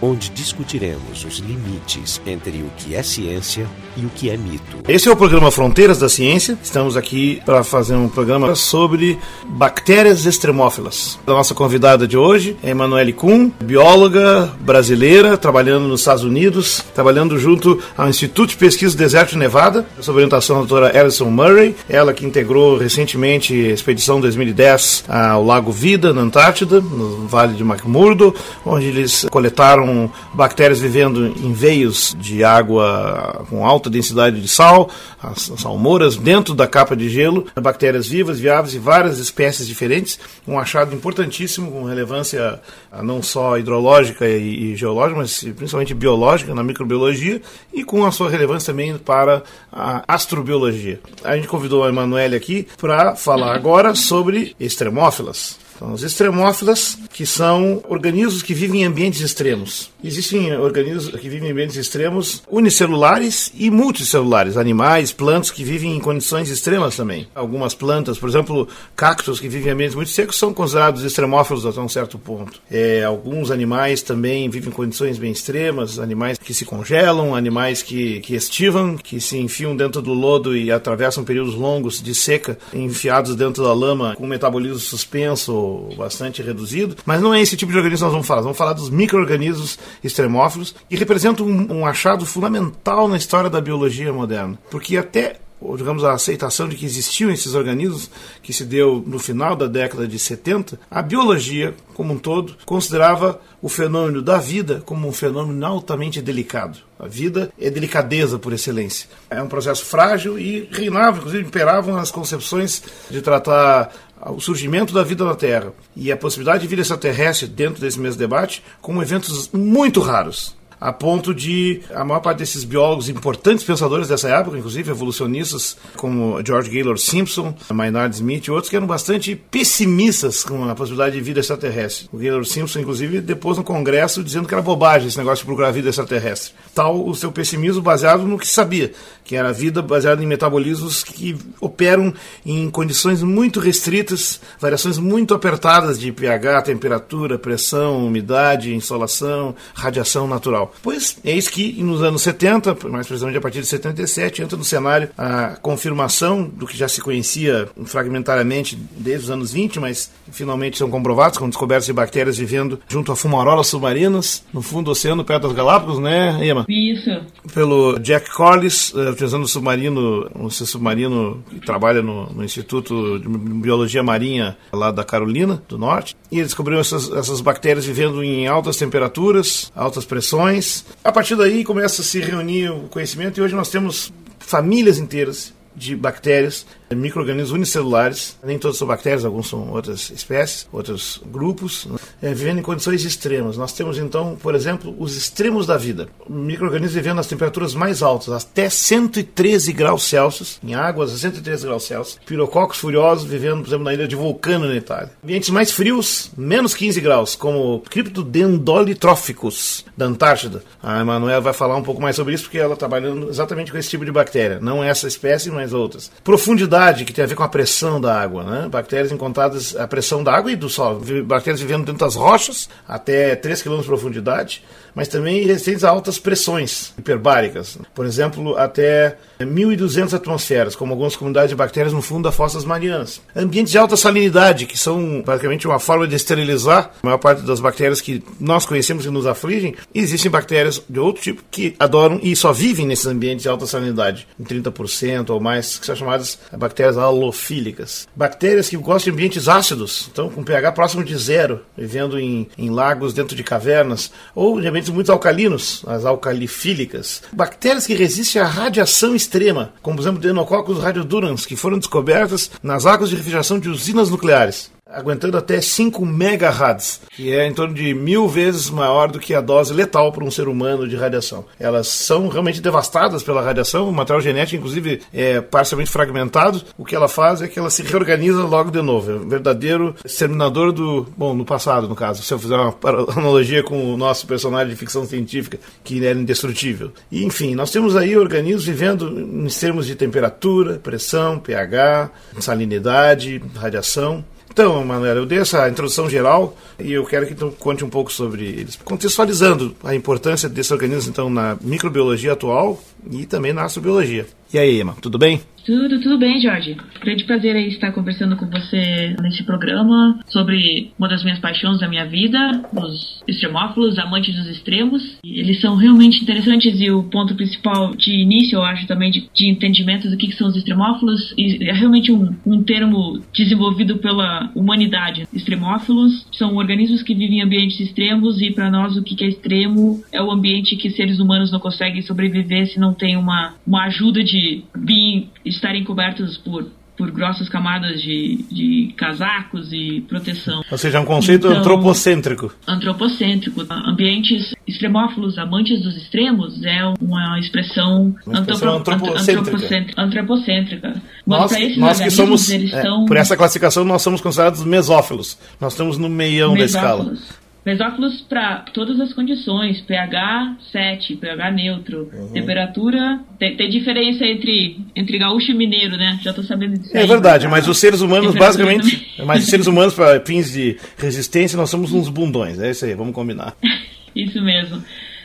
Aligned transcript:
onde 0.00 0.30
discutiremos 0.30 1.24
os 1.24 1.38
limites 1.38 2.20
entre 2.26 2.62
o 2.62 2.70
que 2.76 2.94
é 2.94 3.02
ciência 3.02 3.66
e 3.96 4.04
o 4.04 4.10
que 4.10 4.30
é 4.30 4.36
mito. 4.36 4.78
Esse 4.86 5.08
é 5.08 5.12
o 5.12 5.16
programa 5.16 5.50
Fronteiras 5.50 5.98
da 5.98 6.08
Ciência. 6.08 6.56
Estamos 6.62 6.96
aqui 6.96 7.42
para 7.44 7.64
fazer 7.64 7.94
um 7.94 8.08
programa 8.08 8.54
sobre 8.54 9.18
bactérias 9.44 10.24
extremófilas. 10.24 11.18
A 11.26 11.30
nossa 11.30 11.54
convidada 11.54 12.06
de 12.06 12.16
hoje 12.16 12.56
é 12.62 12.70
Emanuele 12.70 13.12
Kuhn, 13.12 13.50
bióloga 13.62 14.52
brasileira, 14.60 15.36
trabalhando 15.36 15.88
nos 15.88 16.00
Estados 16.00 16.24
Unidos, 16.24 16.84
trabalhando 16.94 17.38
junto 17.38 17.80
ao 17.96 18.08
Instituto 18.08 18.50
de 18.50 18.56
Pesquisa 18.56 18.94
do 18.94 18.98
Deserto 18.98 19.30
de 19.30 19.38
Nevada, 19.38 19.86
sob 20.00 20.16
orientação 20.16 20.56
da 20.56 20.66
doutora 20.66 20.98
Alison 20.98 21.30
Murray, 21.30 21.74
ela 21.88 22.12
que 22.12 22.24
integrou 22.24 22.78
recentemente 22.78 23.52
a 23.52 23.72
expedição 23.72 24.20
2010 24.20 25.04
ao 25.08 25.44
Lago 25.44 25.72
Vida, 25.72 26.12
na 26.12 26.22
Antártida, 26.22 26.80
no 26.80 27.26
Vale 27.26 27.54
de 27.54 27.62
McMurdo, 27.62 28.34
onde 28.64 28.86
eles 28.86 29.26
coletaram 29.30 29.87
bactérias 30.34 30.80
vivendo 30.80 31.26
em 31.26 31.52
veios 31.52 32.16
de 32.18 32.44
água 32.44 33.46
com 33.48 33.66
alta 33.66 33.90
densidade 33.90 34.40
de 34.40 34.48
sal, 34.48 34.90
as 35.22 35.52
salmouras 35.56 36.16
dentro 36.16 36.54
da 36.54 36.66
capa 36.66 36.96
de 36.96 37.08
gelo, 37.08 37.46
bactérias 37.60 38.06
vivas, 38.06 38.38
viáveis 38.38 38.74
e 38.74 38.78
várias 38.78 39.18
espécies 39.18 39.66
diferentes. 39.66 40.18
Um 40.46 40.58
achado 40.58 40.94
importantíssimo 40.94 41.70
com 41.70 41.84
relevância 41.84 42.60
não 43.02 43.22
só 43.22 43.58
hidrológica 43.58 44.28
e, 44.28 44.76
geológica, 44.76 45.20
mas 45.20 45.42
principalmente 45.56 45.94
biológica 45.94 46.54
na 46.54 46.62
microbiologia 46.62 47.40
e 47.72 47.84
com 47.84 48.04
a 48.04 48.12
sua 48.12 48.30
relevância 48.30 48.72
também 48.72 48.96
para 48.98 49.42
a 49.72 50.04
astrobiologia. 50.06 51.00
A 51.24 51.36
gente 51.36 51.48
convidou 51.48 51.84
a 51.84 51.88
Emanuele 51.88 52.36
aqui 52.36 52.66
para 52.78 53.16
falar 53.16 53.54
agora 53.54 53.94
sobre 53.94 54.54
extremófilas. 54.58 55.58
Os 55.80 56.02
extremófilas, 56.02 56.98
que 57.12 57.24
são 57.24 57.82
organismos 57.88 58.42
que 58.42 58.54
vivem 58.54 58.82
em 58.82 58.84
ambientes 58.84 59.20
extremos. 59.20 59.90
Existem 60.02 60.56
organismos 60.56 61.08
que 61.08 61.28
vivem 61.28 61.48
em 61.48 61.52
ambientes 61.52 61.76
extremos 61.76 62.42
unicelulares 62.48 63.52
e 63.54 63.70
multicelulares, 63.70 64.56
animais, 64.56 65.12
plantas 65.12 65.50
que 65.50 65.64
vivem 65.64 65.96
em 65.96 66.00
condições 66.00 66.50
extremas 66.50 66.96
também. 66.96 67.26
Algumas 67.34 67.74
plantas, 67.74 68.18
por 68.18 68.28
exemplo, 68.28 68.68
cactos 68.96 69.40
que 69.40 69.48
vivem 69.48 69.68
em 69.68 69.74
ambientes 69.74 69.94
muito 69.94 70.10
secos 70.10 70.36
são 70.36 70.52
considerados 70.52 71.02
extremófilos 71.02 71.66
até 71.66 71.80
um 71.80 71.88
certo 71.88 72.18
ponto. 72.18 72.60
É, 72.70 73.04
alguns 73.04 73.50
animais 73.50 74.02
também 74.02 74.48
vivem 74.48 74.70
em 74.70 74.72
condições 74.72 75.18
bem 75.18 75.32
extremas, 75.32 75.98
animais 75.98 76.38
que 76.38 76.54
se 76.54 76.64
congelam, 76.64 77.34
animais 77.34 77.82
que, 77.82 78.20
que 78.20 78.34
estivam, 78.34 78.96
que 78.96 79.20
se 79.20 79.38
enfiam 79.38 79.76
dentro 79.76 80.02
do 80.02 80.12
lodo 80.12 80.56
e 80.56 80.70
atravessam 80.70 81.24
períodos 81.24 81.54
longos 81.54 82.02
de 82.02 82.14
seca, 82.14 82.58
enfiados 82.72 83.34
dentro 83.34 83.62
da 83.62 83.72
lama 83.72 84.14
com 84.16 84.26
metabolismo 84.26 84.78
suspenso 84.78 85.67
bastante 85.96 86.42
reduzido, 86.42 86.96
mas 87.04 87.20
não 87.20 87.34
é 87.34 87.40
esse 87.40 87.56
tipo 87.56 87.72
de 87.72 87.78
organismo 87.78 87.98
que 87.98 88.04
nós 88.04 88.12
vamos 88.12 88.26
falar. 88.26 88.42
Vamos 88.42 88.58
falar 88.58 88.72
dos 88.72 88.90
micro-organismos 88.90 89.78
extremófilos, 90.02 90.74
que 90.88 90.96
representam 90.96 91.46
um, 91.46 91.80
um 91.80 91.86
achado 91.86 92.24
fundamental 92.24 93.08
na 93.08 93.16
história 93.16 93.50
da 93.50 93.60
biologia 93.60 94.12
moderna. 94.12 94.58
Porque 94.70 94.96
até 94.96 95.36
digamos 95.76 96.04
a 96.04 96.12
aceitação 96.12 96.68
de 96.68 96.76
que 96.76 96.84
existiam 96.84 97.30
esses 97.30 97.54
organismos, 97.54 98.10
que 98.42 98.52
se 98.52 98.64
deu 98.64 99.02
no 99.06 99.18
final 99.18 99.56
da 99.56 99.66
década 99.66 100.06
de 100.06 100.18
70, 100.18 100.78
a 100.90 101.02
biologia, 101.02 101.74
como 101.94 102.14
um 102.14 102.18
todo, 102.18 102.56
considerava 102.64 103.40
o 103.60 103.68
fenômeno 103.68 104.22
da 104.22 104.38
vida 104.38 104.82
como 104.86 105.08
um 105.08 105.12
fenômeno 105.12 105.66
altamente 105.66 106.22
delicado. 106.22 106.78
A 106.98 107.06
vida 107.06 107.52
é 107.58 107.70
delicadeza 107.70 108.38
por 108.38 108.52
excelência. 108.52 109.08
É 109.30 109.42
um 109.42 109.48
processo 109.48 109.84
frágil 109.84 110.38
e 110.38 110.68
reinava, 110.70 111.18
inclusive 111.18 111.44
imperavam 111.44 111.96
as 111.96 112.10
concepções 112.10 112.82
de 113.10 113.20
tratar 113.20 113.92
o 114.26 114.40
surgimento 114.40 114.92
da 114.92 115.02
vida 115.02 115.24
na 115.24 115.34
Terra 115.34 115.72
e 115.94 116.10
a 116.10 116.16
possibilidade 116.16 116.62
de 116.62 116.68
vida 116.68 116.82
extraterrestre 116.82 117.46
dentro 117.46 117.80
desse 117.80 118.00
mesmo 118.00 118.18
debate 118.18 118.62
como 118.80 119.02
eventos 119.02 119.50
muito 119.52 120.00
raros 120.00 120.57
a 120.80 120.92
ponto 120.92 121.34
de 121.34 121.80
a 121.94 122.04
maior 122.04 122.20
parte 122.20 122.38
desses 122.38 122.64
biólogos 122.64 123.08
importantes 123.08 123.64
pensadores 123.64 124.08
dessa 124.08 124.28
época, 124.28 124.58
inclusive 124.58 124.90
evolucionistas 124.90 125.76
como 125.96 126.40
George 126.44 126.70
Gaylord 126.70 127.00
Simpson, 127.00 127.54
Maynard 127.72 128.14
Smith 128.14 128.46
e 128.46 128.50
outros 128.50 128.70
que 128.70 128.76
eram 128.76 128.86
bastante 128.86 129.34
pessimistas 129.34 130.44
com 130.44 130.68
a 130.68 130.74
possibilidade 130.74 131.16
de 131.16 131.20
vida 131.20 131.40
extraterrestre. 131.40 132.08
O 132.12 132.18
Gaylord 132.18 132.48
Simpson, 132.48 132.80
inclusive, 132.80 133.20
depois 133.20 133.58
no 133.58 133.64
Congresso 133.64 134.22
dizendo 134.22 134.46
que 134.46 134.54
era 134.54 134.62
bobagem 134.62 135.08
esse 135.08 135.18
negócio 135.18 135.42
de 135.42 135.46
procurar 135.46 135.70
vida 135.70 135.88
extraterrestre. 135.88 136.52
Tal 136.74 137.06
o 137.06 137.14
seu 137.14 137.32
pessimismo 137.32 137.82
baseado 137.82 138.24
no 138.24 138.38
que 138.38 138.46
sabia, 138.46 138.92
que 139.24 139.36
era 139.36 139.52
vida 139.52 139.82
baseada 139.82 140.22
em 140.22 140.26
metabolismos 140.26 141.02
que 141.02 141.36
operam 141.60 142.12
em 142.44 142.70
condições 142.70 143.22
muito 143.22 143.60
restritas, 143.60 144.40
variações 144.60 144.98
muito 144.98 145.34
apertadas 145.34 145.98
de 145.98 146.12
pH, 146.12 146.62
temperatura, 146.62 147.38
pressão, 147.38 148.06
umidade, 148.06 148.74
insolação, 148.74 149.54
radiação 149.74 150.26
natural. 150.26 150.67
Pois 150.82 151.18
é 151.24 151.32
isso 151.32 151.50
que 151.50 151.82
nos 151.82 152.02
anos 152.02 152.22
70, 152.22 152.76
mais 152.88 153.06
precisamente 153.06 153.38
a 153.38 153.40
partir 153.40 153.60
de 153.60 153.66
77, 153.66 154.42
entra 154.42 154.56
no 154.56 154.64
cenário 154.64 155.10
a 155.16 155.56
confirmação 155.60 156.44
do 156.44 156.66
que 156.66 156.76
já 156.76 156.88
se 156.88 157.00
conhecia 157.00 157.68
fragmentariamente 157.84 158.78
desde 158.96 159.24
os 159.24 159.30
anos 159.30 159.52
20, 159.52 159.80
mas 159.80 160.10
finalmente 160.30 160.78
são 160.78 160.90
comprovados 160.90 161.38
com 161.38 161.48
descobertas 161.48 161.86
de 161.86 161.92
bactérias 161.92 162.38
vivendo 162.38 162.80
junto 162.88 163.12
a 163.12 163.16
fumarolas 163.16 163.66
submarinas 163.66 164.44
no 164.52 164.62
fundo 164.62 164.86
do 164.86 164.90
oceano, 164.92 165.24
perto 165.24 165.42
das 165.42 165.52
Galápagos, 165.52 165.98
né, 165.98 166.38
Emma? 166.46 166.64
Isso. 166.68 167.10
Pelo 167.52 167.98
Jack 167.98 168.30
Corliss, 168.30 168.92
uh, 168.92 169.10
utilizando 169.10 169.44
o 169.44 169.48
submarino, 169.48 170.30
um 170.34 170.50
submarino 170.50 171.42
que 171.50 171.60
trabalha 171.60 172.02
no, 172.02 172.32
no, 172.32 172.44
Instituto 172.44 173.18
de 173.18 173.28
Biologia 173.28 174.02
Marinha 174.02 174.56
lá 174.72 174.90
da 174.90 175.04
Carolina 175.04 175.62
do 175.68 175.78
Norte, 175.78 176.16
e 176.30 176.36
ele 176.36 176.44
descobriu 176.44 176.78
essas, 176.78 177.10
essas 177.12 177.40
bactérias 177.40 177.84
vivendo 177.84 178.22
em 178.22 178.46
altas 178.46 178.76
temperaturas, 178.76 179.70
altas 179.74 180.04
pressões 180.04 180.57
a 181.04 181.12
partir 181.12 181.36
daí 181.36 181.64
começa 181.64 182.02
a 182.02 182.04
se 182.04 182.20
reunir 182.20 182.70
o 182.70 182.88
conhecimento 182.88 183.38
e 183.38 183.42
hoje 183.42 183.54
nós 183.54 183.70
temos 183.70 184.12
famílias 184.38 184.98
inteiras 184.98 185.52
de 185.74 185.94
bactérias 185.94 186.66
micro-organismos 186.94 187.52
unicelulares, 187.52 188.36
nem 188.42 188.58
todos 188.58 188.78
são 188.78 188.86
bactérias, 188.86 189.24
alguns 189.24 189.48
são 189.48 189.70
outras 189.70 190.10
espécies, 190.10 190.66
outros 190.72 191.20
grupos, 191.26 191.86
né? 191.86 191.96
é, 192.22 192.34
vivendo 192.34 192.58
em 192.58 192.62
condições 192.62 193.04
extremas. 193.04 193.56
Nós 193.56 193.72
temos 193.72 193.98
então, 193.98 194.36
por 194.40 194.54
exemplo, 194.54 194.94
os 194.98 195.16
extremos 195.16 195.66
da 195.66 195.76
vida. 195.76 196.08
Micro-organismos 196.28 196.94
vivendo 196.94 197.16
nas 197.16 197.26
temperaturas 197.26 197.74
mais 197.74 198.02
altas, 198.02 198.32
até 198.32 198.70
113 198.70 199.72
graus 199.72 200.04
Celsius, 200.04 200.58
em 200.62 200.74
águas 200.74 201.12
a 201.12 201.18
113 201.18 201.66
graus 201.66 201.84
Celsius. 201.84 202.18
Pirococos 202.24 202.78
furiosos 202.78 203.28
vivendo, 203.28 203.60
por 203.60 203.68
exemplo, 203.68 203.84
na 203.84 203.94
ilha 203.94 204.08
de 204.08 204.16
Vulcano, 204.16 204.66
na 204.66 204.76
Itália. 204.76 205.10
Ambientes 205.22 205.50
mais 205.50 205.70
frios, 205.70 206.30
menos 206.36 206.74
15 206.74 207.00
graus, 207.00 207.36
como 207.36 207.80
Cryptodendolitróficos, 207.90 209.84
da 209.96 210.06
Antártida. 210.06 210.62
A 210.82 211.00
Emanuela 211.00 211.40
vai 211.40 211.52
falar 211.52 211.76
um 211.76 211.82
pouco 211.82 212.00
mais 212.00 212.16
sobre 212.16 212.34
isso, 212.34 212.44
porque 212.44 212.58
ela 212.58 212.74
está 212.74 212.88
trabalhando 212.88 213.28
exatamente 213.28 213.70
com 213.70 213.78
esse 213.78 213.90
tipo 213.90 214.04
de 214.04 214.12
bactéria. 214.12 214.58
Não 214.60 214.82
essa 214.82 215.06
espécie, 215.06 215.50
mas 215.50 215.72
outras. 215.72 216.10
Profundidade 216.24 216.77
que 217.04 217.12
tem 217.12 217.24
a 217.24 217.28
ver 217.28 217.34
com 217.34 217.42
a 217.42 217.48
pressão 217.48 218.00
da 218.00 218.20
água, 218.20 218.44
né? 218.44 218.68
Bactérias 218.68 219.12
encontradas 219.12 219.76
a 219.76 219.86
pressão 219.86 220.22
da 220.22 220.32
água 220.32 220.50
e 220.50 220.56
do 220.56 220.68
solo. 220.68 221.02
Bactérias 221.24 221.60
vivendo 221.60 221.86
dentro 221.86 222.04
das 222.04 222.14
rochas 222.14 222.68
até 222.86 223.36
3 223.36 223.62
km 223.62 223.80
de 223.80 223.86
profundidade 223.86 224.62
mas 224.98 225.06
também 225.06 225.46
resistentes 225.46 225.84
a 225.84 225.90
altas 225.90 226.18
pressões 226.18 226.92
hiperbáricas. 226.98 227.78
Por 227.94 228.04
exemplo, 228.04 228.56
até 228.56 229.16
1.200 229.38 230.12
atmosferas, 230.12 230.74
como 230.74 230.92
algumas 230.92 231.14
comunidades 231.14 231.50
de 231.50 231.54
bactérias 231.54 231.92
no 231.92 232.02
fundo 232.02 232.24
das 232.24 232.34
fossas 232.34 232.64
marianas. 232.64 233.22
Ambientes 233.34 233.70
de 233.70 233.78
alta 233.78 233.96
salinidade, 233.96 234.66
que 234.66 234.76
são 234.76 235.22
praticamente 235.24 235.68
uma 235.68 235.78
forma 235.78 236.08
de 236.08 236.16
esterilizar 236.16 236.90
a 237.00 237.06
maior 237.06 237.18
parte 237.18 237.42
das 237.42 237.60
bactérias 237.60 238.00
que 238.00 238.24
nós 238.40 238.66
conhecemos 238.66 239.06
e 239.06 239.10
nos 239.10 239.24
afligem. 239.24 239.76
E 239.94 240.00
existem 240.00 240.32
bactérias 240.32 240.82
de 240.88 240.98
outro 240.98 241.22
tipo 241.22 241.44
que 241.48 241.76
adoram 241.78 242.18
e 242.20 242.34
só 242.34 242.52
vivem 242.52 242.84
nesses 242.84 243.06
ambientes 243.06 243.44
de 243.44 243.48
alta 243.48 243.66
salinidade, 243.66 244.26
em 244.38 244.42
30% 244.42 245.30
ou 245.30 245.38
mais, 245.38 245.78
que 245.78 245.86
são 245.86 245.94
chamadas 245.94 246.40
bactérias 246.50 246.67
halofílicas. 246.96 248.08
Bactérias 248.14 248.68
que 248.68 248.76
gostam 248.76 249.10
de 249.12 249.16
ambientes 249.16 249.48
ácidos, 249.48 250.08
então 250.12 250.28
com 250.28 250.42
pH 250.42 250.72
próximo 250.72 251.04
de 251.04 251.16
zero, 251.16 251.60
vivendo 251.76 252.18
em, 252.18 252.48
em 252.56 252.70
lagos 252.70 253.12
dentro 253.12 253.36
de 253.36 253.44
cavernas, 253.44 254.10
ou 254.34 254.60
de 254.60 254.66
ambientes 254.66 254.90
muito 254.90 255.12
alcalinos, 255.12 255.82
as 255.86 256.04
alcalifílicas. 256.04 257.22
Bactérias 257.32 257.86
que 257.86 257.94
resistem 257.94 258.42
à 258.42 258.46
radiação 258.46 259.14
extrema, 259.14 259.72
como 259.82 259.96
por 259.96 260.02
exemplo, 260.02 260.20
Deinococcus 260.20 260.78
radiodurans, 260.78 261.46
que 261.46 261.56
foram 261.56 261.78
descobertas 261.78 262.50
nas 262.62 262.86
águas 262.86 263.10
de 263.10 263.16
refrigeração 263.16 263.58
de 263.58 263.68
usinas 263.68 264.10
nucleares 264.10 264.70
aguentando 264.90 265.36
até 265.36 265.60
5 265.60 266.04
megahertz, 266.04 267.02
que 267.14 267.32
é 267.32 267.46
em 267.46 267.52
torno 267.52 267.74
de 267.74 267.92
mil 267.92 268.26
vezes 268.26 268.70
maior 268.70 269.10
do 269.10 269.18
que 269.18 269.34
a 269.34 269.40
dose 269.40 269.72
letal 269.72 270.10
para 270.12 270.24
um 270.24 270.30
ser 270.30 270.48
humano 270.48 270.88
de 270.88 270.96
radiação. 270.96 271.44
Elas 271.58 271.88
são 271.88 272.28
realmente 272.28 272.60
devastadas 272.60 273.22
pela 273.22 273.42
radiação, 273.42 273.88
o 273.88 273.92
material 273.92 274.20
genético, 274.20 274.56
inclusive, 274.56 275.02
é 275.12 275.40
parcialmente 275.40 275.90
fragmentado. 275.90 276.62
O 276.76 276.84
que 276.84 276.96
ela 276.96 277.08
faz 277.08 277.42
é 277.42 277.48
que 277.48 277.58
ela 277.58 277.70
se 277.70 277.82
reorganiza 277.82 278.42
logo 278.44 278.70
de 278.70 278.80
novo. 278.80 279.10
É 279.10 279.14
um 279.16 279.28
verdadeiro 279.28 279.94
exterminador 280.04 280.72
do. 280.72 281.06
Bom, 281.16 281.34
no 281.34 281.44
passado, 281.44 281.88
no 281.88 281.94
caso, 281.94 282.22
se 282.22 282.32
eu 282.32 282.38
fizer 282.38 282.56
uma 282.56 282.74
analogia 283.14 283.62
com 283.62 283.92
o 283.92 283.96
nosso 283.96 284.26
personagem 284.26 284.70
de 284.70 284.76
ficção 284.76 285.04
científica, 285.04 285.58
que 285.84 286.04
era 286.04 286.18
indestrutível. 286.18 286.92
E, 287.10 287.24
enfim, 287.24 287.54
nós 287.54 287.70
temos 287.70 287.94
aí 287.94 288.16
organismos 288.16 288.64
vivendo 288.64 289.08
em 289.08 289.46
termos 289.48 289.86
de 289.86 289.94
temperatura, 289.94 290.80
pressão, 290.82 291.38
pH, 291.38 292.10
salinidade, 292.38 293.42
radiação. 293.54 294.24
Então, 294.50 294.84
Manuela, 294.84 295.20
eu 295.20 295.26
dei 295.26 295.38
essa 295.38 295.68
introdução 295.68 296.08
geral 296.08 296.56
e 296.78 296.92
eu 296.92 297.04
quero 297.04 297.26
que 297.26 297.34
tu 297.34 297.52
conte 297.58 297.84
um 297.84 297.90
pouco 297.90 298.12
sobre 298.12 298.44
eles, 298.44 298.76
contextualizando 298.76 299.74
a 299.84 299.94
importância 299.94 300.48
desses 300.48 300.72
organismos 300.72 301.08
então 301.08 301.30
na 301.30 301.56
microbiologia 301.60 302.32
atual 302.32 302.80
e 303.10 303.26
também 303.26 303.52
na 303.52 303.64
astrobiologia. 303.64 304.26
E 304.52 304.58
aí, 304.58 304.80
Emma, 304.80 304.96
tudo 305.00 305.18
bem? 305.18 305.40
Tudo, 305.68 306.00
tudo 306.00 306.16
bem, 306.16 306.40
Jorge. 306.40 306.78
Grande 306.98 307.24
prazer 307.24 307.54
aí 307.54 307.68
estar 307.68 307.92
conversando 307.92 308.34
com 308.36 308.46
você 308.46 309.14
nesse 309.20 309.42
programa 309.42 310.18
sobre 310.26 310.90
uma 310.98 311.06
das 311.06 311.22
minhas 311.22 311.38
paixões 311.38 311.78
da 311.78 311.86
minha 311.86 312.06
vida, 312.06 312.62
os 312.72 313.22
extremófilos, 313.28 313.98
amantes 313.98 314.34
dos 314.34 314.46
extremos. 314.46 315.18
Eles 315.22 315.60
são 315.60 315.76
realmente 315.76 316.22
interessantes 316.22 316.80
e 316.80 316.90
o 316.90 317.02
ponto 317.02 317.34
principal 317.34 317.94
de 317.94 318.12
início, 318.12 318.56
eu 318.56 318.62
acho, 318.62 318.86
também 318.86 319.10
de, 319.10 319.28
de 319.34 319.46
entendimento 319.46 320.08
do 320.08 320.16
que, 320.16 320.28
que, 320.28 320.36
são 320.36 320.48
os 320.48 320.56
extremófilos, 320.56 321.34
é 321.36 321.72
realmente 321.74 322.10
um, 322.10 322.34
um 322.46 322.62
termo 322.62 323.20
desenvolvido 323.34 323.98
pela 323.98 324.50
humanidade. 324.54 325.28
Extremófilos 325.34 326.26
são 326.32 326.56
organismos 326.56 327.02
que 327.02 327.14
vivem 327.14 327.40
em 327.40 327.42
ambientes 327.42 327.78
extremos 327.78 328.40
e 328.40 328.50
para 328.50 328.70
nós 328.70 328.96
o 328.96 329.02
que, 329.02 329.14
que 329.14 329.24
é 329.24 329.28
extremo 329.28 330.02
é 330.10 330.22
o 330.22 330.30
ambiente 330.30 330.76
que 330.76 330.88
seres 330.88 331.20
humanos 331.20 331.52
não 331.52 331.60
conseguem 331.60 332.00
sobreviver 332.00 332.68
se 332.68 332.80
não 332.80 332.94
tem 332.94 333.18
uma, 333.18 333.52
uma 333.66 333.84
ajuda 333.84 334.24
de 334.24 334.64
being 334.74 335.28
estarem 335.58 335.84
cobertos 335.84 336.38
por 336.38 336.66
por 336.98 337.12
grossas 337.12 337.48
camadas 337.48 338.02
de, 338.02 338.44
de 338.50 338.92
casacos 338.96 339.72
e 339.72 340.04
proteção. 340.08 340.62
Ou 340.68 340.76
seja, 340.76 340.98
é 340.98 341.00
um 341.00 341.04
conceito 341.04 341.46
então, 341.46 341.60
antropocêntrico. 341.60 342.52
Antropocêntrico. 342.66 343.64
Ambientes 343.70 344.52
extremófilos, 344.66 345.38
amantes 345.38 345.80
dos 345.80 345.96
extremos, 345.96 346.62
é 346.64 346.84
uma 347.00 347.38
expressão, 347.38 348.16
uma 348.26 348.40
expressão 348.40 348.78
antropocêntrica. 348.78 350.02
antropocêntrica. 350.02 351.00
Nós, 351.24 351.76
nós 351.76 352.00
que 352.00 352.10
somos, 352.10 352.50
é, 352.50 352.82
são... 352.82 353.04
por 353.04 353.16
essa 353.16 353.36
classificação, 353.36 353.84
nós 353.84 354.02
somos 354.02 354.20
considerados 354.20 354.64
mesófilos. 354.64 355.38
Nós 355.60 355.74
estamos 355.74 355.98
no 355.98 356.08
meião 356.08 356.52
mesófilos. 356.52 357.06
da 357.06 357.14
escala. 357.14 357.47
Mesófilos 357.68 358.22
para 358.22 358.60
todas 358.72 358.98
as 358.98 359.12
condições, 359.12 359.82
pH 359.82 360.56
7, 360.72 361.16
pH 361.16 361.50
neutro, 361.50 362.10
uhum. 362.10 362.32
temperatura. 362.32 363.20
Tem, 363.38 363.58
tem, 363.58 363.68
diferença 363.68 364.24
entre, 364.24 364.78
entre 364.96 365.18
gaúcho 365.18 365.50
e 365.50 365.54
mineiro, 365.54 365.98
né? 365.98 366.18
Já 366.22 366.30
estou 366.30 366.42
sabendo 366.42 366.78
disso. 366.78 366.96
É 366.96 367.02
aí, 367.02 367.06
verdade, 367.06 367.46
mas 367.46 367.68
os 367.68 367.76
seres 367.76 368.00
humanos, 368.00 368.34
basicamente. 368.34 369.06
Mas 369.22 369.42
os 369.42 369.50
seres 369.50 369.66
humanos, 369.66 369.92
para 369.92 370.18
fins 370.20 370.50
de 370.50 370.78
resistência, 370.96 371.58
nós 371.58 371.68
somos 371.68 371.92
uns 371.92 372.08
bundões. 372.08 372.58
É 372.58 372.70
isso 372.70 372.86
aí, 372.86 372.94
vamos 372.94 373.14
combinar. 373.14 373.54
isso 374.16 374.40
mesmo. 374.40 374.82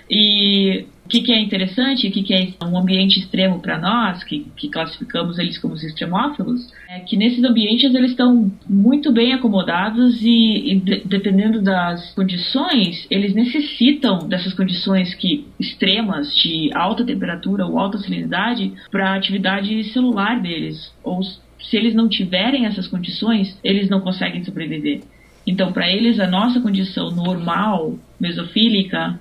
E 0.09 0.85
o 1.05 1.09
que, 1.09 1.21
que, 1.21 1.33
é 1.33 1.39
interessante, 1.39 2.07
o 2.07 2.11
que, 2.11 2.23
que, 2.23 2.33
é 2.33 2.65
um 2.65 2.77
ambiente 2.77 3.19
extremo 3.19 3.59
para 3.59 3.77
nós, 3.77 4.23
que, 4.23 4.47
que, 4.55 4.69
classificamos 4.69 5.37
eles 5.37 5.57
como 5.57 5.75
extremófilos, 5.75 6.71
é 6.89 6.99
que 7.01 7.17
nesses 7.17 7.43
ambientes 7.43 7.93
eles 7.93 8.11
estão 8.11 8.49
muito 8.67 9.11
bem 9.11 9.33
acomodados 9.33 10.21
e, 10.21 10.71
e 10.71 10.79
de, 10.79 11.01
dependendo 11.05 11.61
das 11.61 12.13
condições, 12.13 13.05
eles 13.11 13.33
necessitam 13.33 14.19
dessas 14.27 14.53
condições 14.53 15.13
que 15.13 15.45
extremas 15.59 16.33
de 16.37 16.69
alta 16.73 17.03
temperatura 17.03 17.65
ou 17.65 17.77
alta 17.77 17.97
salinidade 17.97 18.71
para 18.89 19.11
a 19.11 19.15
atividade 19.15 19.83
celular 19.85 20.41
deles. 20.41 20.93
Ou 21.03 21.21
se 21.21 21.77
eles 21.77 21.93
não 21.93 22.07
tiverem 22.07 22.65
essas 22.65 22.87
condições, 22.87 23.59
eles 23.61 23.89
não 23.89 23.99
conseguem 23.99 24.43
sobreviver. 24.43 25.01
Então, 25.45 25.73
para 25.73 25.89
eles, 25.89 26.19
a 26.19 26.27
nossa 26.27 26.61
condição 26.61 27.11
normal, 27.11 27.99
mesofílica, 28.19 29.19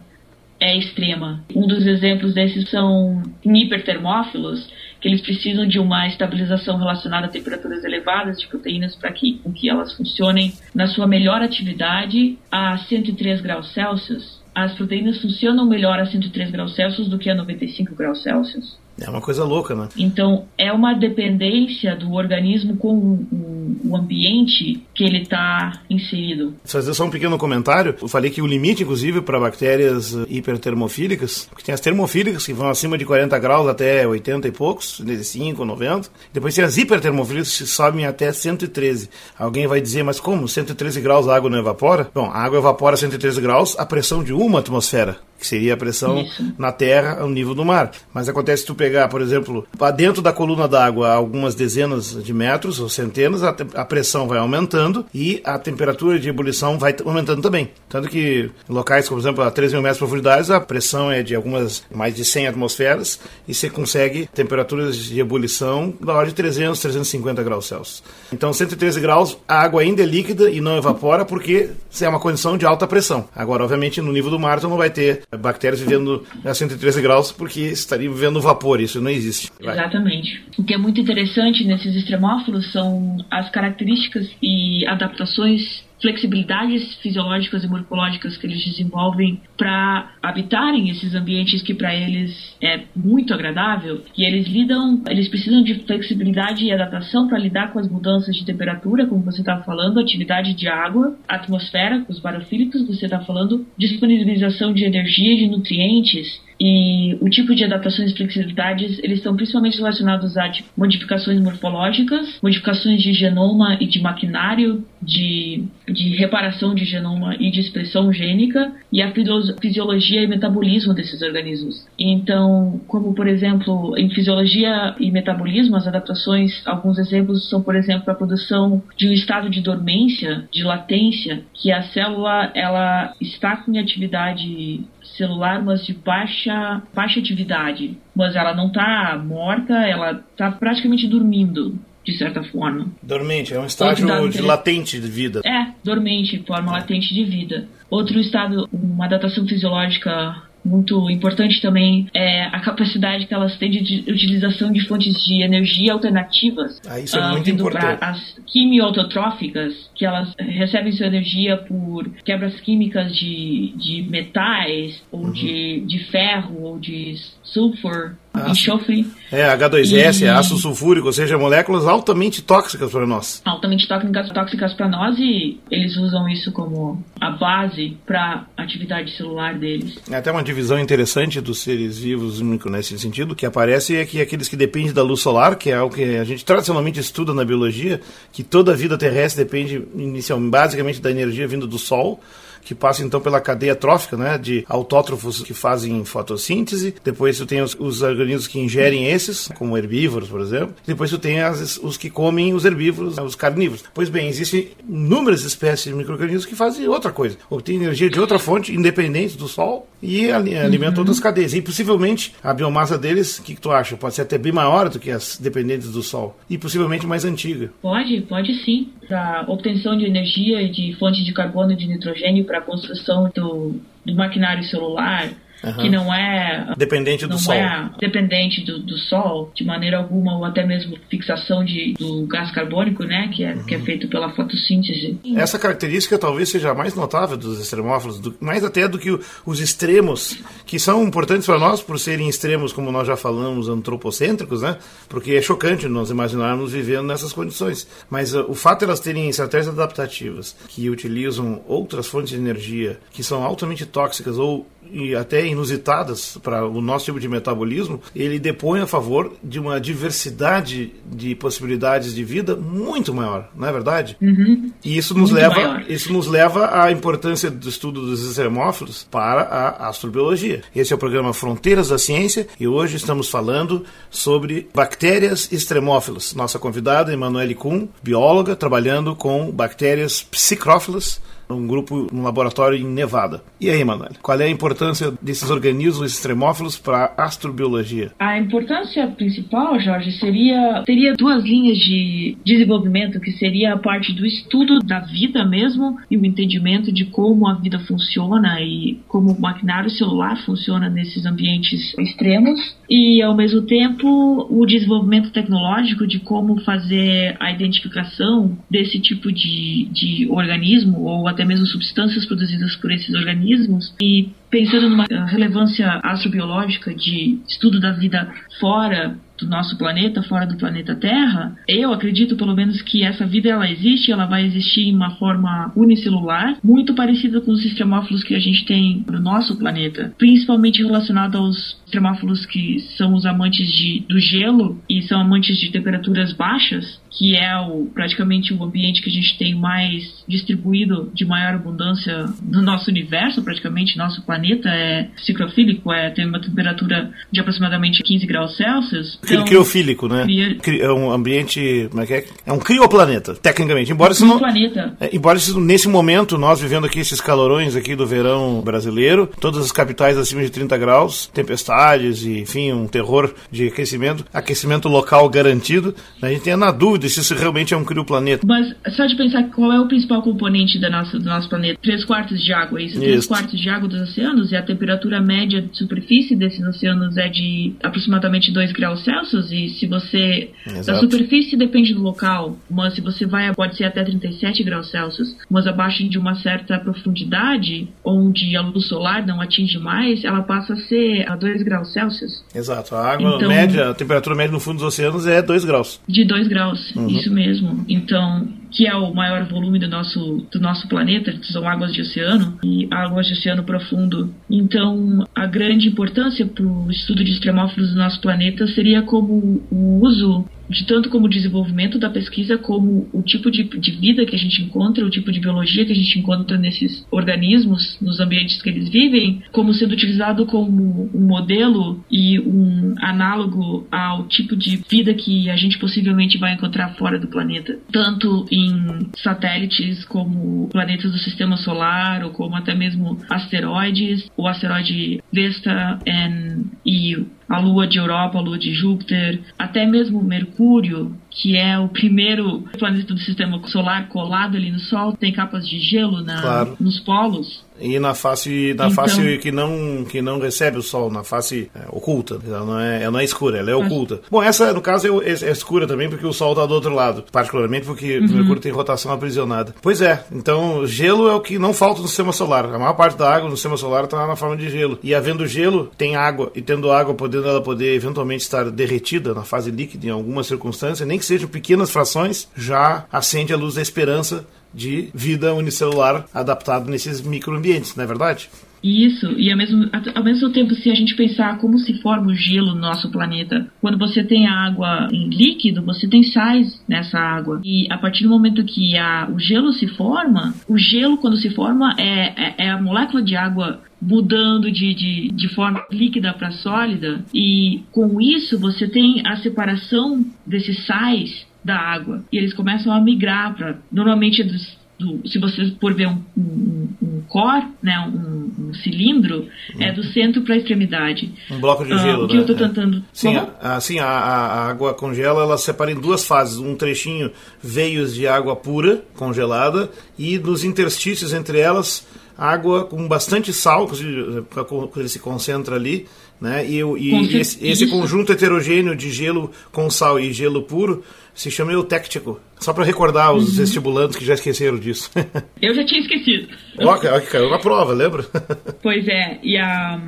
é 0.63 0.77
extrema. 0.77 1.45
Um 1.55 1.67
dos 1.67 1.85
exemplos 1.85 2.35
desses 2.35 2.71
são 2.71 3.21
hipertermófilos, 3.45 4.71
que 5.01 5.09
eles 5.09 5.21
precisam 5.21 5.67
de 5.67 5.81
uma 5.81 6.07
estabilização 6.07 6.79
relacionada 6.79 7.27
a 7.27 7.31
temperaturas 7.31 7.83
elevadas 7.83 8.39
de 8.39 8.47
proteínas 8.47 8.95
para 8.95 9.13
que, 9.13 9.41
que 9.57 9.69
elas 9.69 9.93
funcionem 9.95 10.53
na 10.73 10.87
sua 10.87 11.09
melhor 11.09 11.43
atividade 11.43 12.39
a 12.51 12.79
103 12.79 13.41
graus 13.41 13.73
Celsius. 13.73 14.41
As 14.55 14.73
proteínas 14.75 15.21
funcionam 15.21 15.67
melhor 15.67 15.99
a 15.99 16.07
103 16.07 16.53
graus 16.53 16.77
Celsius 16.77 17.09
do 17.09 17.19
que 17.19 17.29
a 17.29 17.35
95 17.35 17.97
graus 17.97 18.23
Celsius. 18.23 18.79
É 19.01 19.09
uma 19.09 19.21
coisa 19.21 19.45
louca, 19.45 19.75
né? 19.75 19.89
Então, 19.97 20.45
é 20.57 20.73
uma 20.73 20.95
dependência 20.95 21.97
do 21.97 22.13
organismo 22.13 22.77
com 22.77 22.95
o, 22.95 23.77
o 23.85 23.97
ambiente 23.97 24.83
que 24.95 25.05
ele 25.05 25.23
está 25.23 25.81
inserido. 25.89 26.55
Fazer 26.65 26.93
só 26.95 27.05
um 27.05 27.11
pequeno 27.11 27.39
comentário. 27.39 27.97
Eu 28.01 28.09
falei 28.09 28.31
que 28.31 28.43
o 28.43 28.47
limite, 28.47 28.83
inclusive, 28.83 29.21
para 29.21 29.41
bactérias 29.41 30.13
hipertermofílicas, 30.29 31.47
porque 31.51 31.65
tem 31.65 31.75
as 31.75 31.81
termofílicas 31.81 32.45
que 32.45 32.53
vão 32.53 32.69
acima 32.69 32.99
de 32.99 33.05
40 33.05 33.39
graus 33.39 33.69
até 33.69 34.07
80 34.07 34.49
e 34.49 34.53
poucos, 34.53 35.01
85, 35.01 35.65
90. 35.65 36.09
Depois 36.33 36.55
tem 36.55 36.65
as 36.65 36.77
hipertermofílicas 36.77 37.59
que 37.59 37.67
sobem 37.67 38.07
até 38.07 38.33
113. 38.33 39.09
Alguém 39.39 39.67
vai 39.67 39.81
dizer, 39.81 40.03
mas 40.03 40.21
como? 40.21 40.47
113 40.47 41.01
graus 41.01 41.29
a 41.29 41.37
água 41.37 41.51
não 41.51 41.59
evapora? 41.59 42.11
Bom, 42.15 42.31
a 42.31 42.39
água 42.39 42.59
evapora 42.59 42.95
a 42.95 42.99
113 42.99 43.41
graus 43.41 43.77
a 43.79 43.87
pressão 43.87 44.23
de 44.23 44.33
uma 44.33 44.61
atmosfera 44.61 45.19
que 45.43 45.47
seria 45.49 45.75
a 45.75 45.77
pressão 45.77 46.21
Isso. 46.21 46.55
na 46.57 46.71
Terra 46.71 47.19
ao 47.21 47.29
nível 47.29 47.55
do 47.55 47.65
mar. 47.65 47.91
Mas 48.15 48.29
acontece 48.29 48.63
se 48.63 48.67
tu 48.67 48.75
pegar, 48.75 49.09
por 49.09 49.21
exemplo, 49.21 49.67
dentro 49.97 50.23
da 50.23 50.33
coluna 50.33 50.69
d'água 50.69 51.13
algumas 51.13 51.55
dezenas 51.55 52.23
de 52.23 52.33
metros 52.33 52.79
ou 52.79 52.89
centenas, 52.89 53.43
a, 53.43 53.49
a, 53.75 53.85
pressão 53.85 54.29
vai 54.29 54.39
aumentando 54.39 55.05
e 55.13 55.43
a 55.45 55.59
temperatura 55.59 56.19
de 56.19 56.29
ebulição 56.29 56.79
vai 56.79 56.95
aumentando 57.05 57.43
também. 57.43 57.71
Tanto 57.89 58.09
que 58.09 58.51
em 58.69 58.73
locais, 58.73 59.09
como, 59.09 59.21
por 59.21 59.27
exemplo, 59.27 59.45
a 59.45 59.51
3 59.51 59.73
mil 59.73 59.83
metros 59.83 59.99
de 59.99 60.05
profundidade, 60.05 60.53
a 60.53 60.61
pressão 60.61 61.11
é 61.11 61.23
de 61.23 61.35
algumas 61.35 61.83
mais 61.93 62.15
de 62.15 62.25
100 62.25 62.47
atmosferas 62.47 63.19
e 63.49 63.53
você 63.55 63.69
consegue 63.69 64.29
temperaturas 64.33 64.97
de 64.97 65.19
ebulição 65.19 65.93
da 66.01 66.13
ordem 66.13 66.29
de 66.29 66.37
300, 66.37 66.79
350 66.79 67.43
graus 67.43 67.67
Celsius. 67.67 68.03
Então, 68.33 68.53
113 68.53 69.01
graus, 69.01 69.37
a 69.47 69.61
água 69.61 69.83
ainda 69.83 70.03
é 70.03 70.07
líquida 70.07 70.49
e 70.51 70.61
não 70.61 70.77
evapora 70.77 71.25
porque 71.25 71.71
é 72.01 72.09
uma 72.09 72.21
condição 72.21 72.57
de 72.57 72.65
alta 72.65 72.87
pressão. 72.87 73.29
Agora, 73.35 73.65
obviamente, 73.65 74.01
no 74.01 74.13
nível 74.13 74.31
do 74.31 74.39
mar, 74.39 74.61
tu 74.61 74.69
não 74.69 74.77
vai 74.77 74.91
ter 74.91 75.23
bactérias 75.39 75.81
vivendo 75.81 76.25
a 76.45 76.55
113 76.55 77.01
graus 77.01 77.33
porque 77.33 77.61
estariam 77.61 78.13
vivendo 78.13 78.41
vapor, 78.41 78.81
isso 78.81 79.01
não 79.01 79.11
existe. 79.11 79.51
Vai. 79.61 79.75
Exatamente. 79.75 80.45
O 80.59 80.65
que 80.65 80.75
é 80.75 80.79
muito 80.79 81.01
interessante 81.01 81.65
nesses 81.65 81.95
extremófilos 81.95 82.71
são 82.73 83.19
as 83.31 83.51
características 83.51 84.29
e 84.43 84.87
adaptações 84.87 85.85
flexibilidades 86.03 86.97
fisiológicas 86.97 87.65
e 87.65 87.69
morfológicas 87.69 88.37
que 88.37 88.47
eles 88.47 88.63
desenvolvem 88.65 89.41
para 89.57 90.11
habitarem 90.21 90.91
esses 90.91 91.15
ambientes 91.15 91.63
que 91.63 91.73
para 91.73 91.95
eles 91.95 92.57
é 92.61 92.83
muito 92.95 93.33
agradável. 93.33 94.03
E 94.19 94.25
eles 94.25 94.49
lidam, 94.49 95.03
eles 95.09 95.29
precisam 95.29 95.63
de 95.63 95.75
flexibilidade 95.87 96.65
e 96.65 96.73
adaptação 96.73 97.29
para 97.29 97.39
lidar 97.39 97.73
com 97.73 97.79
as 97.79 97.89
mudanças 97.89 98.35
de 98.35 98.45
temperatura, 98.45 99.07
como 99.07 99.23
você 99.23 99.41
está 99.41 99.59
falando, 99.63 100.01
atividade 100.01 100.55
de 100.55 100.69
água, 100.69 101.17
atmosfera, 101.29 102.01
com 102.01 102.13
os 102.13 102.19
barofílicos, 102.19 102.87
você 102.87 103.07
está 103.07 103.21
falando, 103.21 103.65
disponibilização 103.79 104.73
de 104.75 104.85
energia, 104.85 105.37
de 105.37 105.47
nutrientes 105.47 106.43
e 106.65 107.19
o 107.21 107.29
tipo 107.29 107.57
de 107.57 107.65
adaptações 107.65 108.13
e 108.13 108.17
flexibilidades, 108.17 109.01
eles 109.03 109.19
estão 109.19 109.35
principalmente 109.35 109.79
relacionados 109.79 110.37
a 110.37 110.49
tipo, 110.49 110.69
modificações 110.77 111.41
morfológicas, 111.41 112.39
modificações 112.41 113.03
de 113.03 113.13
genoma 113.13 113.79
e 113.81 113.87
de 113.89 114.01
maquinário, 114.01 114.85
de, 115.03 115.65
de 115.89 116.17
reparação 116.17 116.73
de 116.73 116.85
genoma 116.85 117.35
e 117.35 117.51
de 117.51 117.59
expressão 117.59 118.13
gênica, 118.13 118.73
e 118.93 119.03
a 119.03 119.13
fisiologia 119.61 120.23
e 120.23 120.29
metabolismo 120.29 120.95
desses 120.95 121.21
organismos. 121.21 121.85
Então, 121.99 122.81
como 122.87 123.13
por 123.13 123.27
exemplo, 123.27 123.99
em 123.99 124.09
fisiologia 124.11 124.95
e 125.01 125.11
metabolismo, 125.11 125.75
as 125.75 125.89
adaptações, 125.89 126.65
alguns 126.65 126.97
exemplos 126.97 127.51
são, 127.51 127.61
por 127.61 127.75
exemplo, 127.75 128.09
a 128.09 128.15
produção 128.15 128.81
de 128.97 129.09
um 129.09 129.13
estado 129.13 129.51
de 129.51 129.61
dormência, 129.61 130.49
de 130.53 130.63
latência, 130.63 131.43
que 131.55 131.73
a 131.73 131.83
célula 131.83 132.53
ela 132.55 133.13
está 133.21 133.65
em 133.67 133.81
atividade 133.81 134.85
celular, 135.17 135.63
mas 135.63 135.85
de 135.85 135.93
baixa, 135.93 136.83
baixa 136.95 137.21
atividade. 137.21 137.97
Mas 138.15 138.35
ela 138.35 138.55
não 138.55 138.69
está 138.69 139.21
morta, 139.25 139.75
ela 139.75 140.23
está 140.33 140.51
praticamente 140.51 141.07
dormindo 141.07 141.79
de 142.05 142.17
certa 142.19 142.43
forma. 142.45 142.89
Dormente, 143.03 143.55
é 143.55 143.61
um 143.61 143.67
estágio 143.67 144.29
de 144.29 144.43
latente 144.43 145.01
de 145.01 145.09
vida. 145.09 145.41
É, 145.45 145.69
dormente, 145.85 146.43
forma 146.47 146.73
latente 146.73 147.15
de 147.15 147.25
vida. 147.25 147.69
Outro 147.89 148.19
estado, 148.19 148.69
uma 148.73 149.07
datação 149.07 149.47
fisiológica 149.47 150.43
muito 150.65 151.11
importante 151.11 151.61
também 151.61 152.09
é 152.15 152.45
a 152.45 152.61
capacidade 152.61 153.27
que 153.27 153.35
elas 153.35 153.57
têm 153.57 153.71
de 153.71 154.05
utilização 154.11 154.73
de 154.73 154.81
fontes 154.87 155.15
de 155.25 155.43
energia 155.43 155.93
alternativas. 155.93 156.81
Ah, 156.87 157.01
isso 157.01 157.17
é 157.17 157.21
uh, 157.21 157.31
muito 157.33 157.51
importante. 157.51 157.99
As 158.03 158.37
quimiototróficas, 158.47 159.91
que 159.95 160.05
elas 160.05 160.33
recebem 160.39 160.93
sua 160.93 161.07
energia 161.07 161.57
por 161.57 162.09
quebras 162.25 162.59
químicas 162.61 163.15
de, 163.15 163.73
de 163.77 164.03
metais, 164.09 165.03
ou 165.11 165.25
uhum. 165.25 165.33
de, 165.33 165.81
de 165.81 165.99
ferro, 166.05 166.63
ou 166.63 166.79
de 166.79 167.15
sulfur, 167.43 168.17
enxofre. 168.51 169.07
É, 169.31 169.45
H2S, 169.57 170.23
e... 170.23 170.29
ácido 170.29 170.59
sulfúrico, 170.59 171.07
ou 171.07 171.13
seja, 171.13 171.39
moléculas 171.39 171.87
altamente 171.87 172.43
tóxicas 172.43 172.91
para 172.91 173.07
nós. 173.07 173.43
Altamente 173.45 173.87
tóxicas 173.89 174.75
para 174.75 174.89
nós 174.89 175.19
e 175.19 175.59
eles 175.71 175.97
usam 175.97 176.29
isso 176.29 176.53
como 176.53 177.03
a 177.21 177.31
base 177.31 177.97
para 178.07 178.45
a 178.57 178.63
atividade 178.63 179.15
celular 179.17 179.59
deles. 179.59 179.99
É 180.11 180.17
até 180.17 180.31
uma 180.31 180.43
divisão 180.43 180.79
interessante 180.79 181.41
dos 181.41 181.59
seres 181.59 181.99
vivos 181.99 182.41
nesse 182.41 182.99
sentido, 182.99 183.35
que 183.35 183.47
aparece 183.47 183.97
é 183.97 184.05
que 184.05 184.21
aqueles 184.21 184.49
que 184.49 184.57
dependem 184.57 184.93
da 184.93 185.03
luz 185.03 185.21
solar, 185.21 185.57
que 185.57 185.71
é 185.71 185.81
o 185.81 185.89
que 185.89 186.17
a 186.17 186.25
gente 186.25 186.45
tradicionalmente 186.45 187.01
estuda 187.01 187.33
na 187.33 187.45
biologia, 187.45 188.01
que 188.33 188.43
toda 188.43 188.73
a 188.73 188.77
vida 188.77 188.99
terrestre 188.99 189.45
depende 189.45 189.83
inicialmente, 189.95 190.51
basicamente 190.51 191.01
da 191.01 191.11
energia 191.11 191.47
vindo 191.47 191.67
do 191.67 191.79
Sol, 191.79 192.21
que 192.65 192.75
passa 192.75 193.05
então 193.05 193.21
pela 193.21 193.41
cadeia 193.41 193.75
trófica, 193.75 194.17
né, 194.17 194.39
de 194.39 194.65
autótrofos 194.69 195.43
que 195.43 195.55
fazem 195.55 196.05
fotossíntese. 196.05 196.95
Depois 197.05 197.39
tu 197.39 197.47
tem 197.47 197.61
os, 197.61 197.77
os 197.79 198.03
organismos 198.03 198.47
que 198.47 198.59
ingerem 198.59 199.09
esses, 199.09 199.49
como 199.57 199.77
herbívoros, 199.77 200.29
por 200.29 200.41
exemplo. 200.41 200.75
Depois 200.87 201.11
tu 201.11 201.19
tem 201.19 201.41
as, 201.41 201.79
os 201.79 201.97
que 201.97 202.11
comem 202.11 202.55
os 202.55 202.65
herbívoros, 202.65 203.19
os 203.19 203.35
carnívoros. 203.35 203.85
Pois 203.93 204.09
bem, 204.09 204.29
existem 204.29 204.69
inúmeras 204.89 205.45
espécies 205.45 205.93
de 205.93 205.95
micro-organismos 205.95 206.47
que 206.47 206.55
fazem 206.55 206.89
outra 206.89 207.11
coisa, 207.11 207.37
obtêm 207.51 207.77
energia 207.77 208.09
de 208.09 208.21
outra 208.21 208.39
fonte, 208.39 208.75
independente 208.75 209.37
do 209.37 209.49
Sol, 209.49 209.89
e 210.03 210.31
alimentam 210.31 210.95
uhum. 210.95 210.99
outras 211.01 211.21
cadeias. 211.21 211.55
E 211.55 211.63
possivelmente 211.63 212.35
a 212.43 212.53
biomassa 212.53 212.99
deles, 212.99 213.39
o 213.39 213.43
que, 213.43 213.55
que, 213.55 213.61
tu 213.61 213.71
acha? 213.71 213.97
Pode 213.97 214.15
ser 214.15 214.23
até 214.23 214.37
bem 214.37 214.53
maior 214.53 214.89
do 214.89 214.99
que 214.99 215.11
as 215.11 215.39
dependentes 215.39 215.93
do 215.93 216.03
Sol. 216.03 216.37
E 216.51 216.59
possivelmente 216.59 217.07
mais 217.07 217.25
antiga. 217.25 217.71
Pode, 217.81 218.23
pode 218.23 218.53
sim. 218.65 218.91
Para 219.07 219.45
obtenção 219.49 219.97
de 219.97 220.05
energia 220.05 220.61
e 220.63 220.71
de 220.71 220.97
fonte 220.99 221.23
de 221.25 221.33
carbono 221.33 221.73
e 221.73 221.77
de 221.77 221.87
nitrogênio 221.87 222.45
para 222.53 222.59
a 222.59 222.63
construção 222.63 223.31
do, 223.35 223.81
do 224.05 224.15
maquinário 224.15 224.63
celular, 224.65 225.31
Uhum. 225.63 225.73
que 225.75 225.89
não 225.89 226.13
é 226.13 226.75
dependente 226.77 227.25
do 227.25 227.33
não 227.33 227.39
sol, 227.39 227.55
é 227.55 227.91
dependente 227.99 228.65
do, 228.65 228.81
do, 228.81 228.99
sol 228.99 229.53
de 229.55 229.65
maneira 229.65 229.99
alguma 229.99 230.37
ou 230.37 230.45
até 230.45 230.67
mesmo 230.67 230.99
fixação 231.09 231.65
de, 231.65 231.95
do 231.95 232.27
gás 232.27 232.51
carbônico, 232.51 233.05
né, 233.05 233.31
que 233.33 233.45
é, 233.45 233.55
uhum. 233.55 233.65
que 233.65 233.75
é 233.75 233.79
feito 233.79 234.09
pela 234.09 234.31
fotossíntese. 234.35 235.19
Essa 235.37 235.59
característica 235.59 236.19
talvez 236.19 236.49
seja 236.49 236.71
a 236.71 236.75
mais 236.75 236.95
notável 236.95 237.37
dos 237.37 237.61
extremófilos, 237.61 238.19
do, 238.19 238.35
mais 238.41 238.65
até 238.65 238.89
do 238.89 238.99
que 238.99 239.11
o, 239.11 239.21
os 239.47 239.61
extremos, 239.61 240.39
que 240.67 240.79
são 240.79 241.05
importantes 241.05 241.47
para 241.47 241.59
nós 241.59 241.81
por 241.81 241.99
serem 241.99 242.29
extremos, 242.29 242.73
como 242.73 242.91
nós 242.91 243.07
já 243.07 243.17
falamos, 243.17 243.69
antropocêntricos, 243.69 244.63
né? 244.63 244.77
Porque 245.09 245.33
é 245.33 245.43
chocante 245.43 245.87
nós 245.87 246.11
imaginarmos 246.11 246.73
vivendo 246.73 247.07
nessas 247.07 247.33
condições. 247.33 247.87
Mas 248.11 248.35
uh, 248.35 248.45
o 248.49 248.55
fato 248.55 248.81
de 248.81 248.85
elas 248.87 249.01
terem 249.01 249.29
estratégias 249.29 249.69
adaptativas 249.69 250.57
que 250.69 250.91
utilizam 250.91 251.63
outras 251.67 252.07
fontes 252.07 252.31
de 252.31 252.37
energia 252.37 252.99
que 253.13 253.23
são 253.23 253.45
altamente 253.45 253.87
tóxicas 253.87 254.39
ou 254.39 254.67
e 254.91 255.15
até 255.15 255.47
inusitadas 255.53 256.39
para 256.43 256.67
o 256.67 256.81
nosso 256.81 257.07
tipo 257.07 257.21
de 257.21 257.29
metabolismo, 257.29 258.01
ele 258.15 258.39
depõe 258.39 258.81
a 258.81 258.87
favor 258.87 259.33
de 259.43 259.61
uma 259.61 259.81
diversidade 259.81 260.93
de 261.07 261.35
possibilidades 261.35 262.15
de 262.15 262.25
vida 262.25 262.57
muito 262.57 263.15
maior, 263.15 263.49
não 263.55 263.69
é 263.69 263.73
verdade? 263.73 264.17
Uhum. 264.21 264.73
E 264.85 264.97
isso 264.97 265.17
nos 265.17 265.31
leva, 265.31 265.83
isso 265.89 266.13
nos 266.13 266.27
leva 266.27 266.83
à 266.83 266.91
importância 266.91 267.51
do 267.51 267.69
estudo 267.69 268.01
dos 268.01 268.27
extremófilos 268.27 269.07
para 269.11 269.43
a 269.43 269.89
astrobiologia. 269.89 270.63
Esse 270.75 270.93
é 270.93 270.97
o 270.97 270.99
programa 270.99 271.33
Fronteiras 271.33 271.89
da 271.89 271.99
Ciência 271.99 272.47
e 272.59 272.67
hoje 272.67 272.97
estamos 272.97 273.29
falando 273.29 273.85
sobre 274.11 274.69
bactérias 274.75 275.51
extremófilas. 275.53 276.35
Nossa 276.35 276.59
convidada, 276.59 277.13
Emanuele 277.13 277.55
Kuhn, 277.55 277.87
bióloga, 278.03 278.57
trabalhando 278.57 279.15
com 279.15 279.51
bactérias 279.51 280.23
psicrófilas 280.23 281.21
um 281.57 281.67
grupo, 281.67 282.07
um 282.13 282.23
laboratório 282.23 282.79
em 282.79 282.85
Nevada. 282.85 283.43
E 283.61 283.71
aí, 283.71 283.85
Manuel, 283.85 284.13
qual 284.21 284.41
é 284.41 284.45
a 284.45 284.51
importância 284.51 285.13
desses 285.21 285.51
organismos 285.51 286.13
extremófilos 286.13 286.79
para 286.79 287.13
a 287.17 287.25
astrobiologia? 287.25 288.13
A 288.19 288.39
importância 288.39 289.07
principal, 289.09 289.79
Jorge, 289.81 290.13
seria 290.13 290.83
teria 290.85 291.15
duas 291.15 291.45
linhas 291.45 291.79
de 291.79 292.37
desenvolvimento, 292.45 293.21
que 293.21 293.33
seria 293.33 293.75
a 293.75 293.79
parte 293.79 294.13
do 294.13 294.27
estudo 294.27 294.79
da 294.81 295.01
vida 295.01 295.45
mesmo 295.45 295.99
e 296.11 296.17
o 296.17 296.25
entendimento 296.25 296.93
de 296.93 297.05
como 297.07 297.47
a 297.47 297.55
vida 297.55 297.79
funciona 297.81 298.61
e 298.61 299.01
como 299.09 299.33
o 299.33 299.41
maquinário 299.41 299.91
celular 299.91 300.37
funciona 300.45 300.89
nesses 300.89 301.25
ambientes 301.25 301.97
extremos 301.99 302.77
e 302.89 303.23
ao 303.23 303.35
mesmo 303.35 303.63
tempo 303.63 304.47
o 304.51 304.67
desenvolvimento 304.67 305.31
tecnológico 305.31 306.07
de 306.07 306.19
como 306.21 306.61
fazer 306.61 307.37
a 307.41 307.51
identificação 307.51 308.57
desse 308.71 309.01
tipo 309.01 309.33
de, 309.33 309.89
de 309.93 310.29
organismo 310.31 311.05
ou 311.05 311.29
até 311.29 311.42
mesmo 311.45 311.67
substâncias 311.67 312.27
produzidas 312.27 312.77
por 312.77 312.91
esses 312.93 313.15
organismos. 313.15 313.95
E 314.01 314.31
pensando 314.53 314.91
numa 314.91 315.07
relevância 315.27 315.99
astrobiológica 316.05 316.95
de 316.95 317.41
estudo 317.49 317.81
da 317.81 317.91
vida 317.91 318.31
fora 318.61 319.17
do 319.39 319.49
nosso 319.49 319.77
planeta, 319.79 320.23
fora 320.23 320.47
do 320.47 320.59
planeta 320.59 320.95
Terra, 320.95 321.57
eu 321.67 321.93
acredito 321.93 322.37
pelo 322.37 322.55
menos 322.55 322.81
que 322.83 323.03
essa 323.03 323.27
vida 323.27 323.49
ela 323.49 323.69
existe, 323.69 324.13
ela 324.13 324.27
vai 324.27 324.45
existir 324.45 324.83
em 324.83 324.95
uma 324.95 325.17
forma 325.17 325.73
unicelular, 325.75 326.59
muito 326.63 326.95
parecida 326.95 327.41
com 327.41 327.51
os 327.51 327.65
extremófilos 327.65 328.23
que 328.23 328.35
a 328.35 328.39
gente 328.39 328.65
tem 328.67 329.05
no 329.11 329.19
nosso 329.19 329.59
planeta, 329.59 330.13
principalmente 330.19 330.83
relacionado 330.83 331.39
aos 331.39 331.81
extremófilos 331.85 332.47
que 332.47 332.79
são 332.97 333.15
os 333.15 333.27
amantes 333.27 333.67
de, 333.73 334.05
do 334.09 334.21
gelo 334.21 334.81
e 334.89 335.03
são 335.03 335.21
amantes 335.21 335.59
de 335.59 335.71
temperaturas 335.73 336.33
baixas, 336.33 337.01
que 337.11 337.35
é 337.35 337.59
o, 337.59 337.87
praticamente 337.87 338.55
o 338.55 338.63
ambiente 338.63 339.03
que 339.03 339.11
a 339.11 339.13
gente 339.13 339.37
tem 339.39 339.55
mais 339.55 340.25
distribuído 340.29 341.11
de 341.15 341.25
maior 341.25 341.55
abundância 341.55 342.27
no 342.43 342.63
nosso 342.63 342.91
universo, 342.91 343.43
praticamente 343.43 343.99
nosso 343.99 344.23
planeta 344.23 344.42
é 344.67 345.09
ciclofílico, 345.25 345.93
é, 345.93 346.11
tem 346.11 346.27
uma 346.27 346.41
temperatura 346.41 347.11
de 347.31 347.41
aproximadamente 347.41 348.03
15 348.03 348.27
graus 348.27 348.57
Celsius. 348.57 349.19
Então, 349.25 349.45
criofílico, 349.45 350.09
né? 350.09 350.27
Cria... 350.63 350.85
É 350.85 350.93
um 350.93 351.11
ambiente, 351.11 351.89
como 351.91 352.03
é 352.03 352.07
que 352.07 352.15
é? 352.15 352.25
É 352.47 352.53
um 352.53 352.59
crioplaneta, 352.59 353.35
tecnicamente. 353.35 353.93
Embora 353.93 354.13
isso 354.13 354.25
não, 354.25 354.39
planeta. 354.39 354.97
É, 355.01 355.15
embora 355.15 355.39
isso, 355.39 355.61
nesse 355.61 355.89
momento, 355.89 356.39
nós 356.39 356.61
vivendo 356.61 356.87
aqui 356.87 357.01
esses 357.01 357.21
calorões 357.21 357.77
aqui 357.77 357.95
do 357.95 358.07
verão 358.07 358.61
brasileiro, 358.65 359.29
todas 359.41 359.65
as 359.65 359.73
capitais 359.73 360.17
acima 360.17 360.43
de 360.43 360.51
30 360.51 360.77
graus, 360.79 361.27
tempestades 361.27 362.25
e, 362.25 362.41
enfim, 362.41 362.73
um 362.73 362.87
terror 362.87 363.35
de 363.51 363.69
aquecimento, 363.69 364.25
aquecimento 364.33 364.89
local 364.89 365.29
garantido, 365.29 365.95
a 366.21 366.29
gente 366.29 366.43
tem 366.43 366.57
na 366.57 366.71
dúvida 366.71 366.93
dúvida 366.93 367.09
se 367.09 367.21
isso 367.21 367.35
realmente 367.35 367.75
é 367.75 367.77
um 367.77 367.85
crioplaneta. 367.85 368.47
Mas 368.47 368.75
só 368.95 369.07
de 369.07 369.17
pensar 369.17 369.45
qual 369.51 369.73
é 369.73 369.81
o 369.81 369.89
principal 369.89 370.23
componente 370.23 370.79
da 370.79 370.91
nossa, 370.91 371.19
do 371.19 371.25
nosso 371.25 371.49
planeta? 371.49 371.79
Três 371.83 372.05
quartos 372.05 372.43
de 372.43 372.53
água, 372.53 372.81
é 372.81 372.85
isso? 372.85 372.99
Três 372.99 373.27
quartos 373.27 373.61
de 373.61 373.69
água 373.69 373.89
dos 373.89 374.01
oceanos 374.11 374.32
e 374.41 374.57
a 374.57 374.63
temperatura 374.63 375.21
média 375.21 375.61
de 375.61 375.77
superfície 375.77 376.35
desses 376.35 376.67
oceanos 376.67 377.17
é 377.17 377.29
de 377.29 377.75
aproximadamente 377.83 378.51
2 378.53 378.73
graus 378.73 379.05
Celsius 379.05 379.51
e 379.53 379.69
se 379.69 379.87
você... 379.87 380.51
Exato. 380.67 380.91
A 380.99 381.01
superfície 381.01 381.57
depende 381.57 381.93
do 381.93 382.01
local, 382.01 382.57
mas 382.71 382.95
se 382.95 383.01
você 383.01 383.27
vai, 383.27 383.53
pode 383.55 383.77
ser 383.77 383.85
até 383.85 384.03
37 384.03 384.63
graus 384.63 384.91
Celsius, 384.91 385.37
mas 385.51 385.67
abaixo 385.67 386.09
de 386.09 386.19
uma 386.19 386.35
certa 386.37 386.79
profundidade, 386.79 387.89
onde 388.05 388.57
a 388.57 388.63
luz 388.63 388.87
solar 388.89 389.27
não 389.27 389.41
atinge 389.41 389.79
mais, 389.79 390.25
ela 390.25 390.43
passa 390.43 390.75
a 390.75 390.77
ser 390.77 391.29
a 391.29 391.37
2 391.37 391.63
graus 391.63 391.93
Celsius. 391.93 392.45
Exato. 392.55 392.95
A 392.95 393.13
água 393.13 393.37
então, 393.37 393.49
média, 393.49 393.91
a 393.91 393.95
temperatura 393.95 394.35
média 394.35 394.53
no 394.53 394.61
fundo 394.61 394.77
dos 394.77 394.87
oceanos 394.87 395.27
é 395.27 395.43
2 395.43 395.65
graus. 395.65 396.01
De 396.09 396.25
2 396.25 396.49
graus. 396.49 396.95
Uhum. 396.95 397.09
Isso 397.09 397.33
mesmo. 397.33 397.85
Então, 397.89 398.49
que 398.73 398.87
é 398.87 398.95
o 398.95 399.15
maior 399.15 399.45
volume 399.45 399.79
do 399.79 399.89
nosso, 399.89 400.47
do 400.51 400.59
nosso 400.59 400.89
planeta, 400.89 401.35
são 401.43 401.69
águas 401.69 401.93
de 401.93 402.01
oceano 402.01 402.59
e 402.65 402.89
águas 402.91 403.27
de 403.27 403.35
oceano 403.35 403.63
profundo. 403.63 404.35
Então, 404.51 405.27
a 405.35 405.47
grande 405.47 405.89
importância 405.89 406.47
para 406.47 406.65
o 406.65 406.91
estudo 406.91 407.23
de 407.23 407.33
extremófilos 407.33 407.91
do 407.91 407.99
nosso 407.99 408.21
planeta 408.21 408.67
seria 408.69 409.03
como 409.03 409.63
o 409.71 410.01
uso 410.03 410.45
de 410.73 410.87
tanto 410.87 411.11
como 411.11 411.27
o 411.27 411.29
desenvolvimento 411.29 411.99
da 411.99 412.11
pesquisa, 412.11 412.59
como 412.59 413.09
o 413.13 413.23
tipo 413.23 413.51
de, 413.51 413.65
de 413.65 413.91
vida 413.93 414.25
que 414.25 414.35
a 414.35 414.39
gente 414.39 414.63
encontra, 414.63 415.05
o 415.05 415.11
tipo 415.11 415.31
de 415.31 415.41
biologia 415.41 415.85
que 415.85 415.93
a 415.93 415.97
gente 415.97 416.19
encontra 416.19 416.59
nesses 416.59 417.07
organismos, 417.11 417.99
nos 418.01 418.19
ambientes 418.19 418.61
que 418.61 418.69
eles 418.69 418.89
vivem, 418.89 419.43
como 419.53 419.75
sendo 419.75 419.93
utilizado 419.93 420.47
como 420.47 421.11
um 421.15 421.27
modelo 421.27 422.03
e 422.11 422.41
um 422.41 422.95
análogo 422.99 423.87
ao 423.91 424.27
tipo 424.27 424.57
de 424.57 424.83
vida 424.91 425.15
que 425.15 425.51
a 425.51 425.57
gente 425.57 425.79
possivelmente 425.79 426.39
vai 426.39 426.55
encontrar 426.55 426.95
fora 426.97 427.19
do 427.19 427.29
planeta, 427.29 427.79
tanto 427.93 428.47
em 428.51 429.11
satélites 429.17 430.05
como 430.07 430.69
planetas 430.69 431.13
do 431.13 431.19
sistema 431.19 431.57
solar, 431.57 432.25
ou 432.25 432.31
como 432.31 432.57
até 432.57 432.75
mesmo 432.75 433.19
asteroides, 433.29 434.31
o 434.37 434.49
asteroide 434.49 435.23
Vesta 435.33 435.99
N 436.07 436.65
e 436.87 437.17
a 437.53 437.61
Lua 437.61 437.87
de 437.87 437.99
Europa, 437.99 438.39
a 438.39 438.41
Lua 438.41 438.59
de 438.59 438.73
Júpiter, 438.73 439.39
até 439.59 439.85
mesmo 439.85 440.23
Mercúrio, 440.23 441.15
que 441.35 441.57
é 441.57 441.79
o 441.79 441.89
primeiro 441.89 442.63
planeta 442.79 443.15
do 443.15 443.21
sistema 443.21 443.61
solar 443.69 444.09
colado 444.09 444.57
ali 444.57 444.71
no 444.71 444.79
Sol, 444.81 445.13
tem 445.15 445.33
capas 445.33 445.67
de 445.67 445.79
gelo 445.79 446.23
na, 446.23 446.41
claro. 446.41 446.77
nos 446.79 447.01
polos. 447.01 447.63
E 447.81 447.99
na 447.99 448.15
face, 448.15 448.75
na 448.77 448.87
então, 448.87 448.91
face 448.91 449.39
que 449.39 449.51
não 449.51 450.05
que 450.05 450.23
não 450.23 450.39
recebe 450.39 450.79
o 450.79 450.83
sol, 450.83 451.11
na 451.11 451.25
face 451.25 451.71
é, 451.75 451.81
oculta. 451.89 452.39
Ela 452.47 452.65
não, 452.65 452.79
é, 452.79 453.03
ela 453.03 453.13
não 453.13 453.19
é 453.19 453.25
escura, 453.25 453.59
ela 453.59 453.71
é 453.71 453.75
oculta. 453.75 454.21
Bom, 454.31 454.43
essa 454.43 454.73
no 454.73 454.81
caso 454.81 455.23
é, 455.23 455.31
é, 455.31 455.51
escura 455.51 455.87
também 455.87 456.09
porque 456.09 456.27
o 456.27 456.33
sol 456.33 456.53
está 456.53 456.65
do 456.65 456.75
outro 456.75 456.95
lado, 456.95 457.25
particularmente 457.33 457.87
porque 457.87 458.19
uhum. 458.19 458.27
o 458.27 458.31
Mercúrio 458.31 458.63
tem 458.63 458.71
rotação 458.71 459.13
aprisionada. 459.13 459.75
Pois 459.83 460.01
é, 460.01 460.25
então 460.31 460.87
gelo 460.87 461.29
é 461.29 461.35
o 461.35 461.41
que 461.41 461.59
não 461.59 461.73
falta 461.73 462.01
no 462.01 462.09
sistema 462.09 462.33
solar. 462.33 462.67
A 462.67 462.79
maior 462.79 462.95
parte 462.95 463.17
da 463.17 463.35
água 463.35 463.49
no 463.49 463.57
sistema 463.57 463.77
solar 463.77 464.05
está 464.05 464.27
na 464.27 464.37
forma 464.37 464.57
de 464.57 464.71
gelo. 464.71 464.99
E 465.03 465.15
havendo 465.15 465.47
gelo, 465.47 465.91
tem 465.99 466.15
água. 466.15 466.53
E 466.55 466.63
tendo 466.63 466.93
água, 466.93 467.15
podendo 467.15 467.49
ela 467.49 467.61
poder 467.61 467.95
eventualmente 467.95 468.43
estar 468.43 468.71
derretida 468.71 469.35
na 469.35 469.43
fase 469.43 469.71
líquida 469.71 470.07
em 470.07 470.11
alguma 470.11 470.45
circunstância, 470.45 471.05
nem 471.07 471.19
que 471.23 471.27
sejam 471.27 471.49
pequenas 471.49 471.91
frações, 471.91 472.49
já 472.57 473.07
acende 473.13 473.53
a 473.53 473.57
luz 473.57 473.77
da 473.77 473.83
esperança 473.83 474.45
de 474.75 475.09
vida 475.15 475.55
unicelular 475.55 476.27
adaptado 476.35 476.91
nesses 476.91 477.21
microambientes, 477.21 477.95
não 477.95 478.03
é 478.03 478.07
verdade? 478.07 478.51
Isso, 478.83 479.31
e 479.39 479.49
ao 479.49 479.57
mesmo, 479.57 479.89
ao 480.13 480.25
mesmo 480.25 480.51
tempo, 480.51 480.75
se 480.75 480.91
a 480.91 480.95
gente 480.95 481.15
pensar 481.15 481.59
como 481.59 481.79
se 481.79 482.03
forma 482.03 482.33
o 482.33 482.35
gelo 482.35 482.75
no 482.75 482.81
nosso 482.81 483.09
planeta, 483.13 483.69
quando 483.81 483.97
você 483.97 484.25
tem 484.25 484.49
água 484.49 485.07
em 485.13 485.29
líquido, 485.29 485.83
você 485.83 486.09
tem 486.09 486.25
sais 486.25 486.83
nessa 486.89 487.17
água. 487.17 487.61
E 487.65 487.87
a 487.93 487.97
partir 487.97 488.25
do 488.25 488.31
momento 488.31 488.65
que 488.65 488.99
a, 488.99 489.29
o 489.33 489.39
gelo 489.39 489.73
se 489.73 489.87
forma, 489.87 490.53
o 490.67 490.77
gelo, 490.77 491.17
quando 491.19 491.37
se 491.37 491.51
forma, 491.51 491.95
é, 491.97 492.33
é, 492.37 492.55
é 492.67 492.71
a 492.71 492.83
molécula 492.83 493.23
de 493.23 493.37
água 493.37 493.81
mudando 494.03 494.71
de, 494.71 494.93
de, 494.93 495.29
de 495.29 495.49
forma 495.55 495.87
líquida 495.91 496.35
para 496.35 496.51
sólida, 496.51 497.25
e 497.33 497.85
com 497.93 498.21
isso 498.21 498.59
você 498.59 498.89
tem 498.89 499.23
a 499.25 499.37
separação 499.37 500.27
desses 500.45 500.85
sais 500.85 501.47
da 501.65 501.77
água. 501.77 502.25
E 502.33 502.37
eles 502.37 502.53
começam 502.53 502.93
a 502.93 503.01
migrar 503.01 503.55
para. 503.55 503.79
Normalmente, 503.93 504.43
dos, 504.43 504.77
do, 504.99 505.21
se 505.29 505.39
você 505.39 505.73
for 505.81 505.95
ver 505.95 506.09
um, 506.09 506.21
um, 506.37 506.89
um 507.01 507.23
core, 507.29 507.69
né, 507.81 507.97
um, 508.13 508.71
um 508.71 508.75
cilindro, 508.75 509.47
é 509.79 509.93
do 509.93 510.03
centro 510.03 510.43
para 510.43 510.55
a 510.55 510.59
extremidade. 510.59 511.33
Um 511.49 511.61
bloco 511.61 511.85
de 511.85 511.97
gelo. 511.97 512.23
Uh, 512.23 512.25
o 512.25 512.29
que 512.29 512.35
né? 512.35 512.41
eu 512.41 512.47
estou 512.53 512.57
tentando. 512.57 512.99
É. 512.99 513.03
Sim, 513.13 513.37
a, 513.37 513.77
assim, 513.77 514.01
a, 514.01 514.09
a, 514.09 514.69
água 514.69 514.95
congela, 514.95 515.43
ela 515.43 515.57
separa 515.57 515.93
em 515.93 516.01
duas 516.01 516.27
fases. 516.27 516.59
Um 516.59 516.75
trechinho 516.75 517.31
veios 517.63 518.17
de 518.17 518.27
água 518.27 518.57
pura, 518.57 519.01
congelada, 519.15 519.89
e 520.19 520.39
nos 520.39 520.65
interstícios 520.65 521.33
entre 521.33 521.61
elas 521.61 522.05
água 522.37 522.85
com 522.85 523.07
bastante 523.07 523.53
sal, 523.53 523.87
quando 523.87 524.91
ele 524.97 525.09
se 525.09 525.19
concentra 525.19 525.77
ali, 525.77 526.07
né? 526.43 526.67
E, 526.69 526.81
e 526.81 527.37
esse, 527.37 527.65
esse, 527.65 527.87
conjunto 527.87 528.33
heterogêneo 528.33 528.97
de 528.97 529.13
gelo 529.13 529.53
com 529.71 529.89
sal 529.89 530.19
e 530.19 530.33
gelo 530.33 530.63
puro 530.65 531.05
se 531.33 531.53
chama 531.53 531.73
eutectico. 531.73 532.41
Só 532.59 532.73
para 532.73 532.85
recordar 532.85 533.33
os 533.33 533.51
uhum. 533.51 533.55
vestibulantes 533.55 534.17
que 534.17 534.25
já 534.25 534.35
esqueceram 534.35 534.77
disso. 534.77 535.09
Eu 535.63 535.73
já 535.73 535.85
tinha 535.85 536.01
esquecido. 536.01 536.49
Ó, 536.81 536.97
que 536.97 537.31
caiu 537.31 537.49
na 537.49 537.59
prova, 537.59 537.93
lembra? 537.93 538.25
pois 538.83 539.07
é, 539.07 539.39
e, 539.43 539.57
a, 539.57 540.01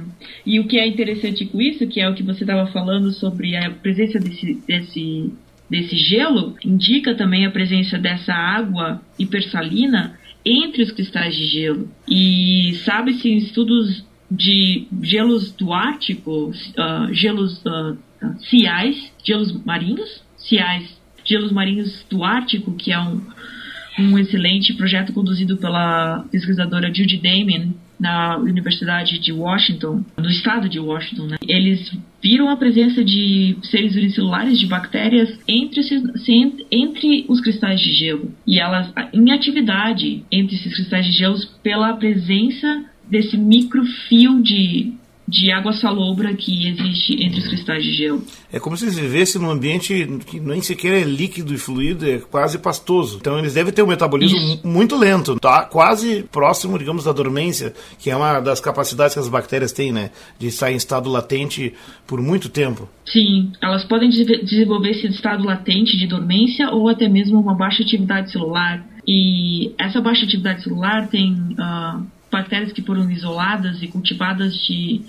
e 0.45 0.59
o 0.59 0.67
que 0.67 0.77
é 0.77 0.87
interessante 0.87 1.47
com 1.47 1.61
isso, 1.61 1.87
que 1.87 2.01
é 2.01 2.09
o 2.09 2.15
que 2.15 2.25
você 2.25 2.43
estava 2.43 2.67
falando 2.73 3.13
sobre 3.13 3.57
a 3.57 3.71
presença 3.71 4.19
desse, 4.19 4.55
desse, 4.67 5.33
desse 5.71 5.97
gelo, 5.97 6.57
indica 6.65 7.15
também 7.15 7.47
a 7.47 7.51
presença 7.51 7.97
dessa 7.97 8.33
água 8.33 9.01
hipersalina 9.17 10.19
entre 10.45 10.83
os 10.83 10.91
cristais 10.91 11.35
de 11.35 11.47
gelo. 11.47 11.91
E 12.09 12.75
sabe-se 12.85 13.29
em 13.29 13.39
estudos 13.39 14.05
de 14.31 14.87
gelos 15.03 15.53
do 15.53 15.73
Ártico, 15.73 16.51
uh, 16.51 17.15
gelos 17.15 17.63
uh, 17.65 17.97
ciais, 18.41 19.13
gelos 19.25 19.53
marinhos, 19.65 20.23
ciais, 20.37 21.01
gelos 21.25 21.53
marinhos 21.53 22.05
do 22.11 22.25
Ártico, 22.25 22.75
que 22.75 22.93
é 22.93 22.99
um, 22.99 23.21
um 23.99 24.19
excelente 24.19 24.75
projeto 24.75 25.13
conduzido 25.13 25.57
pela 25.57 26.25
pesquisadora 26.31 26.93
Judy 26.93 27.19
Damon 27.19 27.73
na 28.05 28.37
Universidade 28.37 29.19
de 29.19 29.33
Washington, 29.33 30.05
no 30.19 30.29
estado 30.29 30.69
de 30.69 30.79
Washington. 30.79 31.27
Né? 31.29 31.37
Eles 31.49 31.91
viram 32.23 32.51
a 32.51 32.57
presença 32.57 33.03
de 33.03 33.57
seres 33.63 33.97
unicelulares 33.97 34.59
de 34.59 34.67
bactérias 34.67 35.39
entre, 35.49 35.81
entre 36.71 37.25
os 37.29 37.41
cristais 37.41 37.81
de 37.81 37.93
gelo 37.93 38.31
e 38.47 38.59
elas 38.59 38.93
em 39.13 39.33
atividade 39.33 40.23
entre 40.31 40.55
esses 40.55 40.75
cristais 40.75 41.07
de 41.07 41.13
gelo 41.13 41.39
pela 41.63 41.95
presença 41.95 42.85
desse 43.09 43.39
microfio 43.39 44.43
de, 44.43 44.93
de 45.27 45.51
água 45.51 45.73
salobra 45.73 46.35
que 46.35 46.69
existe 46.69 47.15
entre 47.25 47.41
os 47.41 47.49
cristais 47.49 47.83
de 47.83 47.93
gelo. 47.93 48.23
É 48.53 48.61
como 48.61 48.77
se 48.77 48.85
eles 48.85 48.99
vivessem 48.99 49.41
num 49.41 49.51
ambiente 49.51 50.07
que 50.27 50.39
nem 50.39 50.61
sequer 50.61 51.03
é 51.03 51.05
líquido 51.05 51.55
e 51.55 51.59
fluido, 51.59 52.07
é 52.07 52.19
quase 52.19 52.59
pastoso. 52.59 53.17
Então 53.21 53.39
eles 53.39 53.55
devem 53.55 53.73
ter 53.73 53.83
um 53.83 53.87
metabolismo 53.87 54.37
Isso. 54.37 54.67
muito 54.67 54.97
lento, 54.97 55.39
tá? 55.41 55.63
Quase 55.63 56.25
próximo, 56.31 56.79
digamos, 56.79 57.05
da 57.05 57.13
dormência, 57.13 57.73
que 57.99 58.11
é 58.11 58.17
uma 58.17 58.41
das 58.41 58.61
capacidades 58.61 59.15
que 59.15 59.21
as 59.21 59.29
bactérias 59.29 59.73
têm, 59.73 59.93
né? 59.93 60.11
De 60.39 60.49
estar 60.49 60.71
em 60.71 60.77
estado 60.77 61.09
latente 61.11 61.73
por 62.07 62.21
muito 62.21 62.49
tempo. 62.49 62.89
Sim, 63.07 63.53
elas 63.63 63.85
podem 63.85 64.11
desenvolver 64.11 64.91
esse 64.91 65.07
estado 65.09 65.45
latente 65.45 65.97
de 65.97 66.07
dormência 66.07 66.71
ou 66.71 66.89
até 66.89 67.09
mesmo 67.09 67.41
uma 67.41 67.55
baixa 67.55 67.83
atividade 67.83 68.31
celular. 68.31 68.85
E 69.07 69.73
essa 69.79 70.01
baixa 70.01 70.25
atividade 70.25 70.63
celular 70.63 71.09
tem 71.09 71.33
uh, 71.33 72.07
bactérias 72.35 72.73
que 72.73 72.83
foram 72.83 73.09
isoladas 73.11 73.81
e 73.83 73.87
cultivadas 73.87 74.55
de 74.55 75.01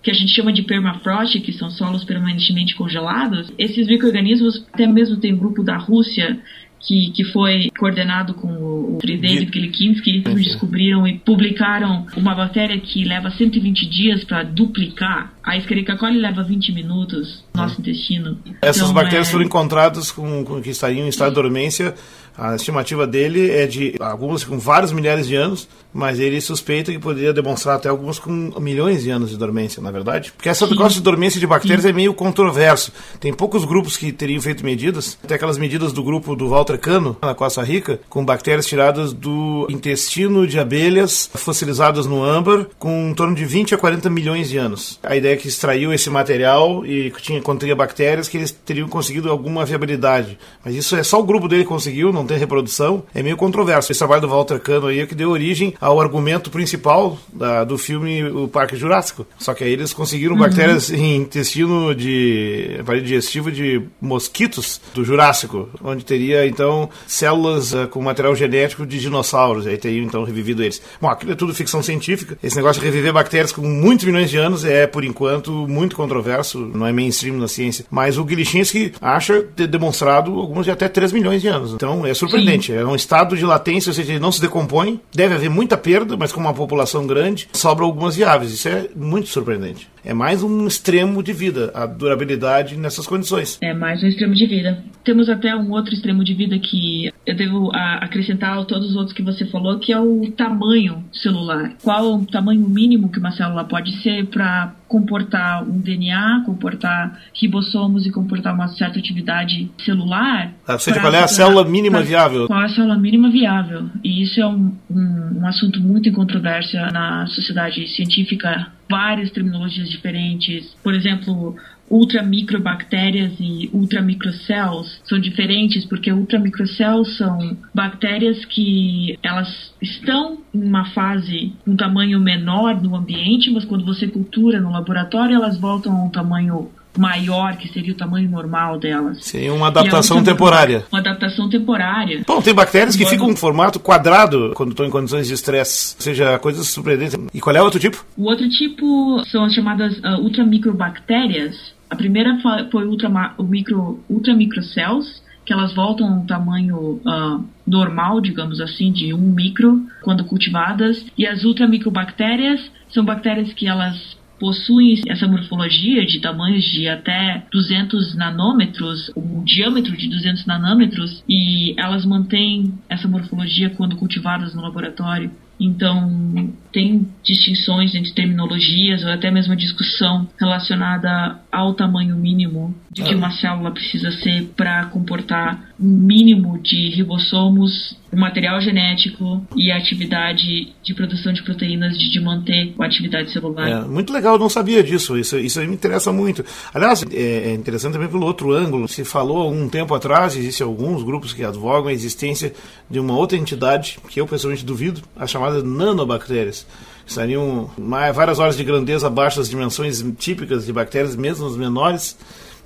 que 0.00 0.12
a 0.12 0.14
gente 0.14 0.32
chama 0.32 0.52
de 0.52 0.62
permafrost, 0.62 1.40
que 1.40 1.52
são 1.52 1.70
solos 1.70 2.04
permanentemente 2.04 2.76
congelados, 2.76 3.52
esses 3.58 3.86
micro-organismos, 3.88 4.64
até 4.72 4.86
mesmo 4.86 5.16
tem 5.16 5.34
um 5.34 5.36
grupo 5.36 5.62
da 5.62 5.76
Rússia 5.76 6.38
que, 6.80 7.10
que 7.10 7.24
foi 7.24 7.70
coordenado 7.76 8.34
com 8.34 8.48
o, 8.48 8.98
David 9.02 9.50
Gilikinski, 9.52 10.22
eles 10.24 10.44
descobriram 10.46 11.06
e 11.06 11.18
publicaram 11.18 12.06
uma 12.16 12.34
bactéria 12.34 12.78
que 12.78 13.04
leva 13.04 13.30
120 13.30 13.86
dias 13.86 14.24
para 14.24 14.42
duplicar. 14.42 15.32
A 15.42 15.56
Escherichia 15.56 15.96
coli 15.96 16.18
leva 16.18 16.42
20 16.42 16.72
minutos 16.72 17.44
no 17.54 17.62
nosso 17.62 17.80
intestino. 17.80 18.38
Essas 18.62 18.82
então, 18.82 18.94
bactérias 18.94 19.28
é... 19.28 19.30
foram 19.32 19.44
encontradas 19.44 20.12
com, 20.12 20.44
com, 20.44 20.60
que 20.60 20.70
estariam 20.70 21.06
em 21.06 21.08
estado 21.08 21.30
de 21.30 21.34
dormência 21.34 21.94
a 22.38 22.54
estimativa 22.54 23.04
dele 23.04 23.50
é 23.50 23.66
de 23.66 23.96
algumas 23.98 24.44
com 24.44 24.58
vários 24.58 24.92
milhares 24.92 25.26
de 25.26 25.34
anos, 25.34 25.68
mas 25.92 26.20
ele 26.20 26.40
suspeita 26.40 26.92
que 26.92 26.98
poderia 26.98 27.32
demonstrar 27.32 27.74
até 27.74 27.88
algumas 27.88 28.18
com 28.18 28.30
milhões 28.60 29.02
de 29.02 29.10
anos 29.10 29.30
de 29.30 29.36
dormência, 29.36 29.82
na 29.82 29.88
é 29.88 29.92
verdade. 29.92 30.32
Porque 30.36 30.48
essa 30.48 30.66
coisa 30.68 30.94
de 30.94 31.00
dormência 31.00 31.40
de 31.40 31.46
bactérias 31.46 31.82
Sim. 31.82 31.88
é 31.88 31.92
meio 31.92 32.14
controverso. 32.14 32.92
Tem 33.18 33.34
poucos 33.34 33.64
grupos 33.64 33.96
que 33.96 34.12
teriam 34.12 34.40
feito 34.40 34.64
medidas. 34.64 35.18
Tem 35.26 35.34
aquelas 35.34 35.58
medidas 35.58 35.92
do 35.92 36.02
grupo 36.02 36.36
do 36.36 36.48
Walter 36.48 36.78
Cano, 36.78 37.16
na 37.20 37.34
Costa 37.34 37.62
Rica, 37.62 37.98
com 38.08 38.24
bactérias 38.24 38.66
tiradas 38.66 39.12
do 39.12 39.66
intestino 39.68 40.46
de 40.46 40.60
abelhas 40.60 41.28
fossilizadas 41.34 42.06
no 42.06 42.22
âmbar, 42.22 42.66
com 42.78 43.08
em 43.10 43.14
torno 43.14 43.34
de 43.34 43.44
20 43.44 43.74
a 43.74 43.78
40 43.78 44.08
milhões 44.10 44.48
de 44.48 44.58
anos. 44.58 45.00
A 45.02 45.16
ideia 45.16 45.32
é 45.32 45.36
que 45.36 45.48
extraiu 45.48 45.92
esse 45.92 46.08
material 46.08 46.86
e 46.86 47.10
tinha, 47.22 47.40
contria 47.42 47.74
bactérias 47.74 48.28
que 48.28 48.36
eles 48.36 48.52
teriam 48.52 48.88
conseguido 48.88 49.28
alguma 49.28 49.64
viabilidade. 49.64 50.38
Mas 50.64 50.76
isso 50.76 50.94
é 50.94 51.02
só 51.02 51.18
o 51.18 51.24
grupo 51.24 51.48
dele 51.48 51.64
conseguiu, 51.64 52.12
não 52.12 52.27
tem 52.28 52.38
reprodução, 52.38 53.02
é 53.14 53.22
meio 53.22 53.36
controverso. 53.36 53.90
Esse 53.90 53.98
trabalho 53.98 54.22
do 54.22 54.28
Walter 54.28 54.60
Cano 54.60 54.86
aí 54.86 55.00
é 55.00 55.06
que 55.06 55.14
deu 55.14 55.30
origem 55.30 55.74
ao 55.80 56.00
argumento 56.00 56.50
principal 56.50 57.18
da, 57.32 57.64
do 57.64 57.76
filme 57.76 58.22
O 58.24 58.46
Parque 58.46 58.76
Jurássico. 58.76 59.26
Só 59.38 59.54
que 59.54 59.64
aí 59.64 59.72
eles 59.72 59.92
conseguiram 59.92 60.34
uhum. 60.34 60.40
bactérias 60.40 60.90
em 60.90 61.16
intestino 61.16 61.94
de 61.94 62.76
aparelho 62.80 63.04
digestivo 63.04 63.50
de 63.50 63.82
mosquitos 64.00 64.80
do 64.94 65.04
Jurássico, 65.04 65.68
onde 65.82 66.04
teria 66.04 66.46
então 66.46 66.88
células 67.06 67.72
uh, 67.72 67.88
com 67.88 68.02
material 68.02 68.34
genético 68.34 68.86
de 68.86 68.98
dinossauros. 69.00 69.66
Aí 69.66 69.76
teriam 69.76 70.04
então 70.04 70.24
revivido 70.24 70.62
eles. 70.62 70.80
Bom, 71.00 71.08
aquilo 71.08 71.32
é 71.32 71.34
tudo 71.34 71.54
ficção 71.54 71.82
científica. 71.82 72.38
Esse 72.42 72.56
negócio 72.56 72.80
de 72.80 72.86
reviver 72.86 73.12
bactérias 73.12 73.52
com 73.52 73.62
muitos 73.62 74.04
milhões 74.04 74.30
de 74.30 74.36
anos 74.36 74.64
é, 74.64 74.86
por 74.86 75.04
enquanto, 75.04 75.50
muito 75.68 75.96
controverso, 75.96 76.58
não 76.58 76.86
é 76.86 76.92
mainstream 76.92 77.36
na 77.36 77.48
ciência. 77.48 77.84
Mas 77.90 78.18
o 78.18 78.26
Gilichinski 78.28 78.92
acha 79.00 79.42
ter 79.42 79.66
demonstrado 79.66 80.38
alguns 80.38 80.64
de 80.64 80.70
até 80.70 80.88
3 80.88 81.12
milhões 81.12 81.40
de 81.40 81.48
anos. 81.48 81.72
Então 81.72 82.06
é 82.06 82.12
surpreendente. 82.18 82.72
Sim. 82.72 82.78
É 82.78 82.84
um 82.84 82.94
estado 82.94 83.36
de 83.36 83.44
latência, 83.44 83.90
ou 83.90 83.94
seja, 83.94 84.12
ele 84.12 84.20
não 84.20 84.32
se 84.32 84.40
decompõe. 84.40 85.00
Deve 85.12 85.34
haver 85.34 85.50
muita 85.50 85.76
perda, 85.76 86.16
mas 86.16 86.32
com 86.32 86.40
uma 86.40 86.54
população 86.54 87.06
grande, 87.06 87.48
sobram 87.52 87.86
algumas 87.86 88.16
viáveis. 88.16 88.52
Isso 88.52 88.68
é 88.68 88.88
muito 88.94 89.28
surpreendente. 89.28 89.88
É 90.08 90.14
mais 90.14 90.42
um 90.42 90.66
extremo 90.66 91.22
de 91.22 91.34
vida, 91.34 91.70
a 91.74 91.84
durabilidade 91.84 92.78
nessas 92.78 93.06
condições. 93.06 93.58
É 93.60 93.74
mais 93.74 94.02
um 94.02 94.06
extremo 94.06 94.34
de 94.34 94.46
vida. 94.46 94.82
Temos 95.04 95.28
até 95.28 95.54
um 95.54 95.70
outro 95.70 95.92
extremo 95.92 96.24
de 96.24 96.32
vida 96.32 96.58
que 96.58 97.12
eu 97.26 97.36
devo 97.36 97.70
acrescentar 97.74 98.56
a 98.56 98.64
todos 98.64 98.88
os 98.88 98.96
outros 98.96 99.12
que 99.12 99.22
você 99.22 99.44
falou, 99.44 99.78
que 99.78 99.92
é 99.92 100.00
o 100.00 100.32
tamanho 100.34 101.04
celular. 101.12 101.74
Qual 101.82 102.14
o 102.14 102.24
tamanho 102.24 102.66
mínimo 102.66 103.10
que 103.10 103.18
uma 103.18 103.32
célula 103.32 103.64
pode 103.64 104.00
ser 104.02 104.24
para 104.28 104.74
comportar 104.88 105.62
um 105.62 105.78
DNA, 105.78 106.42
comportar 106.46 107.20
ribossomos 107.34 108.06
e 108.06 108.10
comportar 108.10 108.54
uma 108.54 108.68
certa 108.68 108.98
atividade 108.98 109.70
celular. 109.84 110.54
Ou 110.66 110.78
seja, 110.78 111.00
qual 111.00 111.12
é 111.12 111.22
a 111.22 111.28
célula 111.28 111.64
mínima 111.66 112.00
viável? 112.00 112.46
Qual 112.46 112.62
é 112.62 112.64
a 112.64 112.68
célula 112.70 112.96
mínima 112.96 113.30
viável? 113.30 113.90
E 114.02 114.22
isso 114.22 114.40
é 114.40 114.46
um, 114.46 114.72
um, 114.90 115.40
um 115.40 115.46
assunto 115.46 115.78
muito 115.80 116.08
em 116.08 116.12
controvérsia 116.12 116.90
na 116.90 117.26
sociedade 117.26 117.86
científica 117.88 118.72
várias 118.88 119.30
terminologias 119.30 119.88
diferentes. 119.88 120.74
Por 120.82 120.94
exemplo, 120.94 121.56
ultramicrobactérias 121.90 123.32
e 123.40 123.70
ultramicrocells 123.72 125.00
são 125.04 125.18
diferentes 125.18 125.84
porque 125.86 126.12
ultramicrocells 126.12 127.16
são 127.16 127.56
bactérias 127.74 128.44
que 128.44 129.18
elas 129.22 129.74
estão 129.80 130.38
em 130.54 130.62
uma 130.62 130.84
fase 130.86 131.52
um 131.66 131.76
tamanho 131.76 132.20
menor 132.20 132.80
no 132.80 132.94
ambiente, 132.94 133.50
mas 133.50 133.64
quando 133.64 133.84
você 133.84 134.06
cultura 134.06 134.60
no 134.60 134.70
laboratório 134.70 135.34
elas 135.34 135.58
voltam 135.58 135.92
a 135.92 136.04
um 136.04 136.10
tamanho 136.10 136.70
maior, 136.96 137.56
que 137.56 137.68
seria 137.72 137.92
o 137.92 137.96
tamanho 137.96 138.28
normal 138.28 138.78
delas. 138.78 139.24
Seria 139.24 139.52
uma 139.52 139.68
adaptação 139.68 140.22
temporária. 140.22 140.84
Uma 140.90 141.00
adaptação 141.00 141.48
temporária. 141.48 142.22
Bom, 142.26 142.40
tem 142.40 142.54
bactérias 142.54 142.96
que 142.96 143.06
ficam 143.06 143.30
em 143.30 143.36
formato 143.36 143.78
quadrado 143.78 144.52
quando 144.54 144.70
estão 144.70 144.86
em 144.86 144.90
condições 144.90 145.26
de 145.26 145.34
estresse, 145.34 145.94
ou 145.96 146.02
seja, 146.02 146.38
coisas 146.38 146.66
surpreendentes. 146.68 147.18
E 147.32 147.40
qual 147.40 147.54
é 147.54 147.60
o 147.60 147.64
outro 147.64 147.80
tipo? 147.80 148.04
O 148.16 148.24
outro 148.24 148.48
tipo 148.48 149.22
são 149.26 149.44
as 149.44 149.54
chamadas 149.54 149.98
uh, 149.98 150.20
ultramicrobactérias. 150.20 151.56
A 151.90 151.96
primeira 151.96 152.38
foi 152.70 152.86
ultra, 152.86 153.08
micro, 153.38 154.02
ultramicrocells, 154.10 155.22
que 155.44 155.52
elas 155.52 155.74
voltam 155.74 156.06
a 156.06 156.10
um 156.10 156.26
tamanho 156.26 157.00
uh, 157.06 157.42
normal, 157.66 158.20
digamos 158.20 158.60
assim, 158.60 158.92
de 158.92 159.14
um 159.14 159.32
micro, 159.32 159.82
quando 160.02 160.24
cultivadas. 160.24 161.06
E 161.16 161.26
as 161.26 161.44
ultramicrobactérias 161.44 162.60
são 162.90 163.02
bactérias 163.02 163.52
que 163.54 163.66
elas 163.66 164.17
possuem 164.38 165.02
essa 165.08 165.26
morfologia 165.26 166.04
de 166.04 166.20
tamanhos 166.20 166.64
de 166.64 166.88
até 166.88 167.44
200 167.50 168.14
nanômetros, 168.16 169.10
um 169.16 169.42
diâmetro 169.44 169.96
de 169.96 170.08
200 170.08 170.46
nanômetros, 170.46 171.22
e 171.28 171.74
elas 171.78 172.04
mantêm 172.04 172.74
essa 172.88 173.08
morfologia 173.08 173.70
quando 173.70 173.96
cultivadas 173.96 174.54
no 174.54 174.62
laboratório. 174.62 175.30
Então, 175.60 176.54
tem 176.72 177.08
distinções 177.24 177.94
entre 177.94 178.12
terminologias 178.12 179.02
ou 179.02 179.10
até 179.10 179.30
mesmo 179.30 179.56
discussão 179.56 180.28
relacionada 180.38 181.40
ao 181.50 181.74
tamanho 181.74 182.16
mínimo 182.16 182.74
de 182.90 183.02
que 183.02 183.14
ah. 183.14 183.16
uma 183.16 183.30
célula 183.30 183.70
precisa 183.70 184.10
ser 184.10 184.50
para 184.56 184.86
comportar 184.86 185.72
um 185.80 185.88
mínimo 185.88 186.58
de 186.58 186.90
ribossomos, 186.90 187.96
material 188.12 188.60
genético 188.60 189.46
e 189.56 189.70
atividade 189.70 190.74
de 190.82 190.94
produção 190.94 191.32
de 191.32 191.42
proteínas 191.42 191.96
de, 191.96 192.10
de 192.10 192.20
manter 192.20 192.74
a 192.78 192.84
atividade 192.84 193.32
celular. 193.32 193.68
É, 193.68 193.80
muito 193.86 194.12
legal, 194.12 194.34
eu 194.34 194.38
não 194.38 194.48
sabia 194.48 194.82
disso, 194.82 195.16
isso, 195.16 195.38
isso 195.38 195.60
me 195.60 195.74
interessa 195.74 196.12
muito. 196.12 196.44
Aliás, 196.74 197.04
é, 197.12 197.50
é 197.50 197.54
interessante 197.54 197.92
também 197.94 198.08
pelo 198.08 198.26
outro 198.26 198.52
ângulo, 198.52 198.88
se 198.88 199.04
falou 199.04 199.42
há 199.42 199.48
um 199.48 199.68
tempo 199.68 199.94
atrás, 199.94 200.36
existem 200.36 200.66
alguns 200.66 201.02
grupos 201.02 201.32
que 201.32 201.44
advogam 201.44 201.88
a 201.88 201.92
existência 201.92 202.52
de 202.90 202.98
uma 202.98 203.16
outra 203.16 203.36
entidade, 203.36 203.98
que 204.08 204.20
eu 204.20 204.26
pessoalmente 204.26 204.64
duvido, 204.64 205.02
a 205.16 205.26
chamada 205.26 205.62
nanobactérias 205.62 206.66
estariam 207.08 207.70
várias 208.14 208.38
horas 208.38 208.56
de 208.56 208.62
grandeza 208.62 209.06
abaixo 209.06 209.38
das 209.38 209.48
dimensões 209.48 210.04
típicas 210.18 210.66
de 210.66 210.72
bactérias, 210.72 211.16
mesmo 211.16 211.46
as 211.46 211.56
menores 211.56 212.16